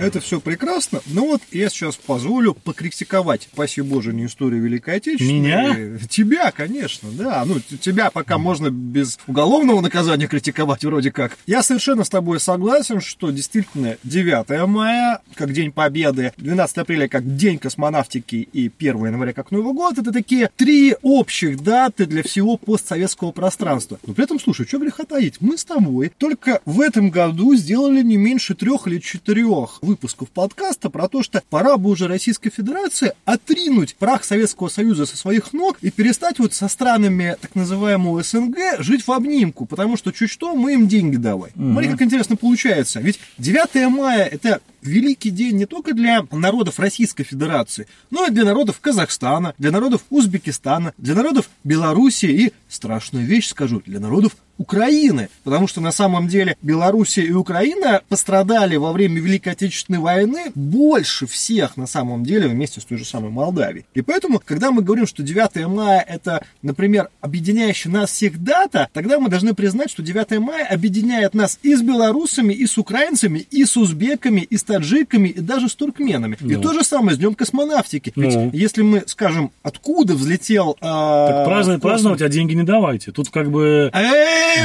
Это 0.00 0.20
все 0.20 0.40
прекрасно, 0.40 1.00
но 1.06 1.26
вот 1.26 1.42
я 1.52 1.68
сейчас 1.68 1.96
позволю 1.96 2.54
покритиковать, 2.54 3.48
спаси 3.52 3.82
Боже, 3.82 4.12
не 4.12 4.26
историю 4.26 4.62
Великой 4.62 4.96
Отечественной. 4.96 5.40
Меня? 5.40 5.98
Тебя, 6.08 6.50
конечно, 6.50 7.10
да. 7.12 7.44
Ну, 7.44 7.60
тебя 7.60 8.10
пока 8.10 8.38
можно 8.38 8.70
без 8.70 9.18
уголовного 9.26 9.80
наказания 9.80 10.26
критиковать 10.26 10.84
вроде 10.84 11.10
как. 11.12 11.36
Я 11.46 11.62
совершенно 11.62 12.04
с 12.04 12.08
тобой 12.08 12.40
согласен, 12.40 13.00
что 13.00 13.30
действительно 13.30 13.96
9 14.04 14.66
мая, 14.66 15.20
как 15.34 15.52
День 15.52 15.72
Победы, 15.72 16.32
12 16.38 16.78
апреля, 16.78 17.08
как 17.08 17.36
День 17.36 17.58
космонавтики 17.58 18.48
и 18.52 18.70
1 18.76 19.06
января, 19.06 19.32
как 19.32 19.50
Новый 19.50 19.74
год, 19.74 19.98
это 19.98 20.12
такие 20.12 20.50
три 20.56 20.96
общих 21.02 21.62
даты 21.62 22.06
для 22.06 22.22
всего 22.22 22.56
постсоветского 22.56 23.32
пространства. 23.32 23.98
Но 24.06 24.14
при 24.14 24.24
этом, 24.24 24.40
слушай, 24.40 24.66
что 24.66 24.78
греха 24.78 25.04
таить? 25.04 25.36
Мы 25.40 25.58
с 25.58 25.64
тобой 25.64 26.10
только 26.16 26.60
в 26.64 26.80
этом 26.80 27.10
году 27.10 27.54
сделали 27.54 28.02
не 28.02 28.16
меньше 28.16 28.54
трех 28.54 28.86
или 28.86 28.98
четырех 28.98 29.78
выпусков 29.90 30.30
подкаста 30.30 30.88
про 30.88 31.08
то, 31.08 31.22
что 31.22 31.42
пора 31.50 31.76
бы 31.76 31.90
уже 31.90 32.08
Российской 32.08 32.50
Федерации 32.50 33.12
отринуть 33.24 33.96
прах 33.96 34.24
Советского 34.24 34.68
Союза 34.68 35.04
со 35.04 35.16
своих 35.16 35.52
ног 35.52 35.78
и 35.82 35.90
перестать 35.90 36.38
вот 36.38 36.54
со 36.54 36.68
странами 36.68 37.36
так 37.40 37.54
называемого 37.54 38.22
СНГ 38.22 38.78
жить 38.78 39.06
в 39.06 39.12
обнимку, 39.12 39.66
потому 39.66 39.96
что 39.96 40.12
чуть 40.12 40.30
что 40.30 40.54
мы 40.54 40.74
им 40.74 40.88
деньги 40.88 41.16
давай. 41.16 41.50
Угу. 41.54 41.72
Смотри, 41.72 41.90
как 41.90 42.02
интересно 42.02 42.36
получается. 42.36 43.00
Ведь 43.00 43.18
9 43.38 43.90
мая 43.90 44.24
это 44.24 44.60
великий 44.82 45.30
день 45.30 45.56
не 45.56 45.66
только 45.66 45.92
для 45.92 46.24
народов 46.30 46.78
Российской 46.78 47.24
Федерации, 47.24 47.86
но 48.10 48.26
и 48.26 48.30
для 48.30 48.44
народов 48.44 48.80
Казахстана, 48.80 49.54
для 49.58 49.70
народов 49.70 50.02
Узбекистана, 50.10 50.94
для 50.96 51.14
народов 51.14 51.50
Белоруссии 51.64 52.30
и, 52.30 52.52
страшную 52.68 53.26
вещь 53.26 53.48
скажу, 53.48 53.82
для 53.84 54.00
народов 54.00 54.36
Украины, 54.60 55.30
потому 55.42 55.66
что 55.66 55.80
на 55.80 55.90
самом 55.90 56.28
деле 56.28 56.54
Белоруссия 56.60 57.22
и 57.22 57.32
Украина 57.32 58.02
пострадали 58.10 58.76
во 58.76 58.92
время 58.92 59.18
Великой 59.18 59.54
Отечественной 59.54 60.00
войны 60.00 60.52
больше 60.54 61.26
всех 61.26 61.78
на 61.78 61.86
самом 61.86 62.24
деле 62.24 62.46
вместе 62.46 62.80
с 62.82 62.84
той 62.84 62.98
же 62.98 63.06
самой 63.06 63.30
Молдавией. 63.30 63.86
И 63.94 64.02
поэтому, 64.02 64.38
когда 64.44 64.70
мы 64.70 64.82
говорим, 64.82 65.06
что 65.06 65.22
9 65.22 65.66
мая 65.66 66.04
это, 66.06 66.44
например, 66.60 67.08
объединяющая 67.22 67.90
нас 67.90 68.10
всех 68.10 68.42
дата, 68.42 68.88
тогда 68.92 69.18
мы 69.18 69.30
должны 69.30 69.54
признать, 69.54 69.90
что 69.90 70.02
9 70.02 70.38
мая 70.40 70.66
объединяет 70.66 71.32
нас 71.32 71.58
и 71.62 71.74
с 71.74 71.80
белорусами, 71.80 72.52
и 72.52 72.66
с 72.66 72.76
украинцами, 72.76 73.38
и 73.38 73.64
с 73.64 73.78
узбеками, 73.78 74.42
и 74.42 74.58
с 74.58 74.62
таджиками, 74.62 75.30
и 75.30 75.40
даже 75.40 75.70
с 75.70 75.74
туркменами. 75.74 76.36
Ну. 76.38 76.50
И 76.50 76.56
то 76.56 76.74
же 76.74 76.84
самое 76.84 77.16
с 77.16 77.18
Днем 77.18 77.34
космонавтики. 77.34 78.12
Ведь 78.14 78.34
Ну. 78.34 78.50
если 78.52 78.82
мы 78.82 79.04
скажем, 79.06 79.52
откуда 79.62 80.14
взлетел... 80.14 80.76
а, 80.82 81.28
Так 81.28 81.46
праздновать, 81.46 81.80
праздновать, 81.82 82.20
а 82.20 82.28
деньги 82.28 82.52
не 82.52 82.64
давайте. 82.64 83.10
Тут 83.10 83.30
как 83.30 83.50
бы... 83.50 83.90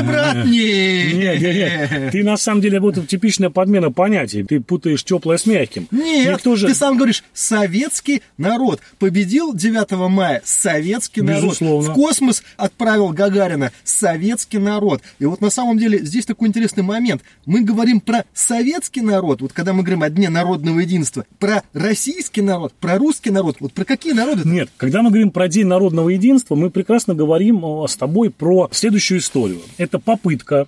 Брат, 0.03 0.45
не! 0.45 1.13
Нет, 1.13 1.41
нет, 1.41 1.91
нет. 1.91 2.11
Ты 2.11 2.23
на 2.23 2.37
самом 2.37 2.61
деле 2.61 2.79
вот 2.79 3.07
типичная 3.07 3.49
подмена 3.49 3.91
понятий. 3.91 4.43
Ты 4.43 4.59
путаешь 4.59 5.03
теплое 5.03 5.37
с 5.37 5.45
мягким. 5.45 5.87
Нет, 5.91 6.33
Никто 6.33 6.55
же... 6.55 6.67
ты 6.67 6.75
сам 6.75 6.97
говоришь, 6.97 7.23
советский 7.33 8.21
народ 8.37 8.81
победил 8.99 9.53
9 9.53 9.91
мая, 10.09 10.41
советский 10.43 11.21
Безусловно. 11.21 11.89
народ. 11.89 11.97
В 11.97 12.01
космос 12.01 12.43
отправил 12.57 13.09
Гагарина, 13.09 13.71
советский 13.83 14.57
народ. 14.57 15.01
И 15.19 15.25
вот 15.25 15.41
на 15.41 15.49
самом 15.49 15.77
деле 15.77 15.99
здесь 15.99 16.25
такой 16.25 16.47
интересный 16.47 16.83
момент. 16.83 17.21
Мы 17.45 17.61
говорим 17.61 17.99
про 18.01 18.25
советский 18.33 19.01
народ, 19.01 19.41
вот 19.41 19.53
когда 19.53 19.73
мы 19.73 19.83
говорим 19.83 20.03
о 20.03 20.09
Дне 20.09 20.29
народного 20.29 20.79
единства, 20.79 21.25
про 21.39 21.63
российский 21.73 22.41
народ, 22.41 22.73
про 22.79 22.97
русский 22.97 23.31
народ, 23.31 23.57
вот 23.59 23.73
про 23.73 23.85
какие 23.85 24.13
народы? 24.13 24.41
Нет, 24.45 24.69
когда 24.77 25.01
мы 25.01 25.09
говорим 25.09 25.31
про 25.31 25.47
День 25.47 25.67
народного 25.67 26.09
единства, 26.09 26.55
мы 26.55 26.69
прекрасно 26.69 27.13
говорим 27.15 27.63
с 27.87 27.95
тобой 27.95 28.29
про 28.29 28.69
следующую 28.71 29.19
историю. 29.19 29.61
Это 29.77 29.99
попытка 29.99 30.67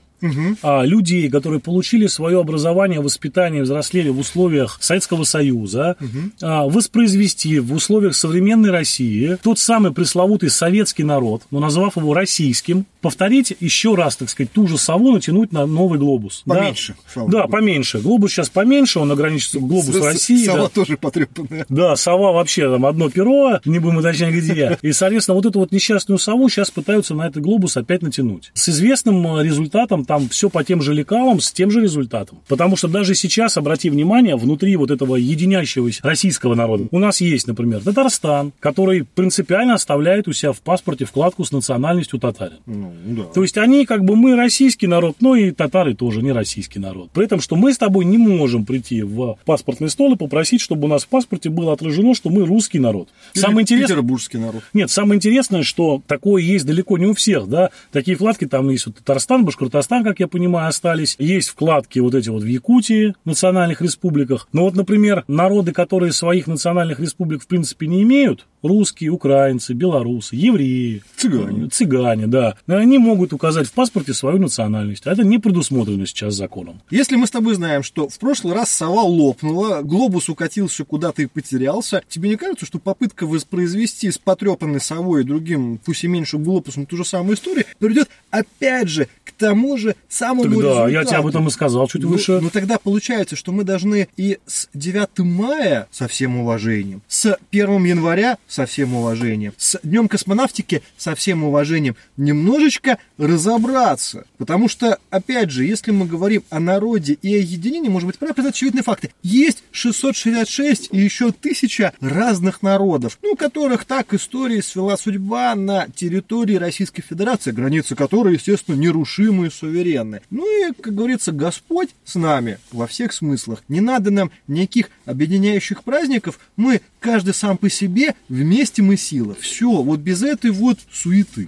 а, 0.62 0.84
людей, 0.84 1.30
которые 1.30 1.60
получили 1.60 2.08
свое 2.08 2.40
образование, 2.40 3.02
воспитание, 3.02 3.64
взрослели 3.64 4.10
в 4.10 4.20
условиях 4.20 4.78
Советского 4.82 5.24
Союза, 5.24 5.96
а, 6.42 6.66
воспроизвести 6.68 7.60
в 7.60 7.74
условиях 7.74 8.16
современной 8.16 8.72
России 8.72 9.38
тот 9.44 9.60
самый 9.60 9.92
пресловутый 9.94 10.50
советский 10.50 11.04
народ, 11.04 11.44
но 11.52 11.60
назвав 11.60 11.98
его 11.98 12.14
российским, 12.14 12.86
повторить 13.02 13.56
еще 13.60 13.96
раз, 13.96 14.18
так 14.18 14.30
сказать, 14.30 14.52
ту 14.52 14.68
же 14.68 14.78
сову 14.78 15.12
натянуть 15.14 15.52
на 15.54 15.66
новый 15.66 16.00
глобус. 16.00 16.42
Да? 16.46 16.56
Поменьше, 16.56 16.96
слава 17.12 17.30
Да, 17.30 17.42
богу. 17.44 17.52
поменьше. 17.52 18.00
Глобус 18.00 18.32
сейчас 18.32 18.50
поменьше, 18.50 19.00
он 19.00 19.12
ограничится 19.12 19.60
глобус 19.60 19.96
С- 19.96 20.04
России. 20.04 20.46
Сова 20.46 20.64
да. 20.64 20.70
тоже 20.70 20.98
потрепанная. 20.98 21.66
Да, 21.70 21.96
сова 21.96 22.32
вообще 22.34 22.70
там 22.70 22.86
одно 22.86 23.10
перо, 23.10 23.60
не 23.66 23.80
будем 23.80 23.98
уточнять 23.98 24.34
где. 24.34 24.78
И, 24.82 24.92
соответственно, 24.92 25.36
вот 25.36 25.46
эту 25.46 25.60
вот 25.60 25.72
несчастную 25.72 26.18
сову 26.20 26.50
сейчас 26.50 26.72
пытаются 26.72 27.14
на 27.14 27.28
этот 27.28 27.44
глобус 27.44 27.78
опять 27.78 28.02
натянуть. 28.02 28.52
С 28.54 28.70
известным 28.70 29.40
результатом 29.42 30.04
там 30.08 30.30
все 30.30 30.50
по 30.50 30.64
тем 30.64 30.82
же 30.82 30.94
лекалам, 30.94 31.40
с 31.40 31.52
тем 31.52 31.70
же 31.70 31.82
результатом. 31.82 32.40
Потому 32.48 32.76
что 32.76 32.88
даже 32.88 33.14
сейчас, 33.14 33.58
обрати 33.58 33.90
внимание, 33.90 34.36
внутри 34.36 34.76
вот 34.76 34.90
этого 34.90 35.16
единящегося 35.16 36.02
российского 36.04 36.56
народа 36.56 36.88
у 36.92 37.00
нас 37.00 37.22
есть, 37.22 37.48
например, 37.48 37.82
Татарстан, 37.82 38.54
который 38.60 39.04
принципиально 39.04 39.74
оставляет 39.74 40.28
у 40.28 40.34
себя 40.34 40.52
в 40.54 40.62
паспорте 40.62 41.06
вкладку 41.06 41.44
с 41.44 41.52
национальностью 41.52 42.20
татарин. 42.20 42.58
Ну, 42.66 42.94
да. 43.06 43.24
То 43.24 43.42
есть 43.42 43.58
они 43.58 43.86
как 43.86 44.04
бы 44.04 44.16
мы 44.16 44.36
российский 44.36 44.88
народ, 44.88 45.18
но 45.20 45.36
и 45.36 45.52
татары 45.52 45.94
тоже 45.94 46.22
не 46.22 46.32
российский 46.32 46.80
народ. 46.80 47.10
При 47.12 47.26
этом, 47.26 47.42
что 47.42 47.56
мы 47.56 47.74
с 47.74 47.78
тобой 47.78 48.06
не 48.06 48.18
можем 48.18 48.66
прийти 48.66 49.02
в 49.02 49.38
паспортный 49.46 49.90
стол 49.90 50.14
и 50.14 50.18
попросить, 50.18 50.62
чтобы 50.62 50.86
у 50.86 50.88
нас 50.88 51.04
в 51.04 51.08
паспорте 51.08 51.50
было 51.50 51.74
отражено, 51.74 52.14
что 52.14 52.30
мы 52.30 52.46
русский 52.46 52.80
народ. 52.80 53.10
Или 53.34 53.42
Самое 53.42 53.62
интересное... 53.62 53.88
Петербургский 53.88 54.38
народ. 54.38 54.64
Нет, 54.74 54.90
самое 54.92 55.18
интересное, 55.18 55.64
что 55.64 56.02
такое 56.08 56.42
есть 56.42 56.66
далеко 56.66 56.98
не 56.98 57.08
у 57.08 57.14
всех, 57.14 57.48
да. 57.48 57.72
Такие 57.92 58.16
вкладки 58.16 58.46
там 58.46 58.70
есть 58.70 58.86
вот 58.86 58.96
Татарстан, 58.98 59.46
Башкортостан, 59.46 59.97
как 60.04 60.20
я 60.20 60.28
понимаю, 60.28 60.68
остались. 60.68 61.16
Есть 61.20 61.50
вкладки 61.50 62.00
вот 62.00 62.16
эти 62.16 62.30
вот 62.30 62.44
в 62.44 62.48
Якутии, 62.48 63.16
национальных 63.26 63.82
республиках. 63.82 64.48
Но 64.54 64.64
вот, 64.64 64.76
например, 64.76 65.24
народы, 65.28 65.72
которые 65.72 66.12
своих 66.12 66.48
национальных 66.48 67.00
республик 67.00 67.44
в 67.44 67.48
принципе 67.48 67.88
не 67.88 68.04
имеют, 68.04 68.46
русские, 68.64 69.12
украинцы, 69.12 69.74
белорусы, 69.74 70.36
евреи, 70.36 71.04
Цыгане. 71.16 71.68
э, 71.68 71.70
цыгане, 71.70 72.28
да, 72.28 72.56
они 72.68 72.98
могут 72.98 73.34
указать 73.34 73.68
в 73.68 73.74
паспорте 73.74 74.14
свою 74.14 74.40
национальность. 74.40 75.06
А 75.06 75.12
это 75.12 75.24
не 75.24 75.38
предусмотрено 75.38 76.06
сейчас 76.06 76.36
законом. 76.36 76.82
Если 76.90 77.16
мы 77.16 77.28
с 77.28 77.32
тобой 77.32 77.56
знаем, 77.56 77.84
что 77.84 78.10
в 78.10 78.18
прошлый 78.20 78.54
раз 78.54 78.72
сова 78.72 79.02
лопнула, 79.02 79.82
глобус 79.82 80.30
укатился 80.30 80.84
куда-то 80.86 81.22
и 81.22 81.28
потерялся, 81.28 82.02
тебе 82.10 82.30
не 82.30 82.36
кажется, 82.36 82.66
что 82.66 82.80
попытка 82.80 83.26
воспроизвести 83.26 84.12
с 84.12 84.18
потрепанной 84.18 84.82
совой 84.82 85.22
и 85.22 85.24
другим, 85.24 85.80
пусть 85.84 86.04
и 86.04 86.08
меньше 86.08 86.38
глобусом, 86.38 86.86
ту 86.86 86.98
же 86.98 87.06
самую 87.06 87.36
историю, 87.36 87.66
приведет 87.80 88.10
опять 88.32 88.90
же 88.90 89.08
к 89.24 89.32
тому 89.32 89.78
же 89.78 89.87
самому 90.10 90.44
Тогда 90.44 90.58
результату? 90.58 90.90
я 90.92 91.04
тебе 91.06 91.18
об 91.18 91.28
этом 91.28 91.48
и 91.48 91.52
сказал 91.52 91.88
чуть 91.88 92.04
Ну, 92.04 92.10
выше. 92.10 92.40
ну 92.42 92.50
тогда 92.50 92.78
получается, 92.78 93.36
что 93.36 93.52
мы 93.52 93.64
должны 93.64 94.08
и 94.18 94.40
с 94.46 94.70
9 94.74 95.20
мая 95.20 95.88
со 95.92 96.08
всем 96.08 96.38
уважением, 96.38 97.02
с 97.08 97.38
1 97.52 97.84
января 97.86 98.38
со 98.48 98.66
всем 98.66 98.94
уважением, 98.96 99.54
с 99.58 99.80
Днем 99.84 100.08
космонавтики 100.08 100.82
со 100.98 101.16
всем 101.16 101.44
уважением 101.44 101.96
немножечко 102.18 102.98
разобраться. 103.18 104.26
Потому 104.38 104.68
что, 104.70 104.98
опять 105.10 105.50
же, 105.52 105.66
если 105.66 105.92
мы 105.92 106.06
говорим 106.06 106.44
о 106.50 106.60
народе 106.60 107.14
и 107.22 107.34
о 107.36 107.40
единении, 107.40 107.90
может 107.90 108.08
быть, 108.08 108.18
пора 108.18 108.34
признать 108.34 108.56
очевидные 108.56 108.84
факты. 108.84 109.12
Есть 109.24 109.64
666 109.72 110.90
и 110.92 110.98
еще 111.00 111.32
тысяча 111.32 111.94
разных 112.02 112.62
народов, 112.62 113.18
ну, 113.22 113.36
которых 113.36 113.86
так 113.86 114.14
истории 114.14 114.62
свела 114.62 114.98
судьба 114.98 115.56
на 115.56 115.88
территории 115.90 116.56
Российской 116.56 117.02
Федерации, 117.02 117.52
границы 117.52 117.96
которой, 117.96 118.34
естественно, 118.34 118.76
нерушимые 118.76 119.50
и 119.50 119.77
суверенны. 119.78 120.22
Ну 120.30 120.70
и, 120.70 120.74
как 120.74 120.96
говорится, 120.96 121.32
Господь 121.32 121.90
с 122.04 122.16
нами 122.16 122.60
во 122.72 122.88
всех 122.88 123.14
смыслах. 123.14 123.64
Не 123.68 123.82
надо 123.82 124.12
нам 124.12 124.32
никаких 124.48 124.90
объединяющих 125.06 125.84
праздников. 125.84 126.40
Мы, 126.56 126.82
каждый 127.00 127.34
сам 127.34 127.58
по 127.58 127.70
себе, 127.70 128.16
вместе 128.30 128.82
мы 128.82 128.98
сила. 128.98 129.36
Все, 129.40 129.70
вот 129.70 130.00
без 130.00 130.24
этой 130.24 130.52
вот 130.52 130.80
суеты. 130.92 131.48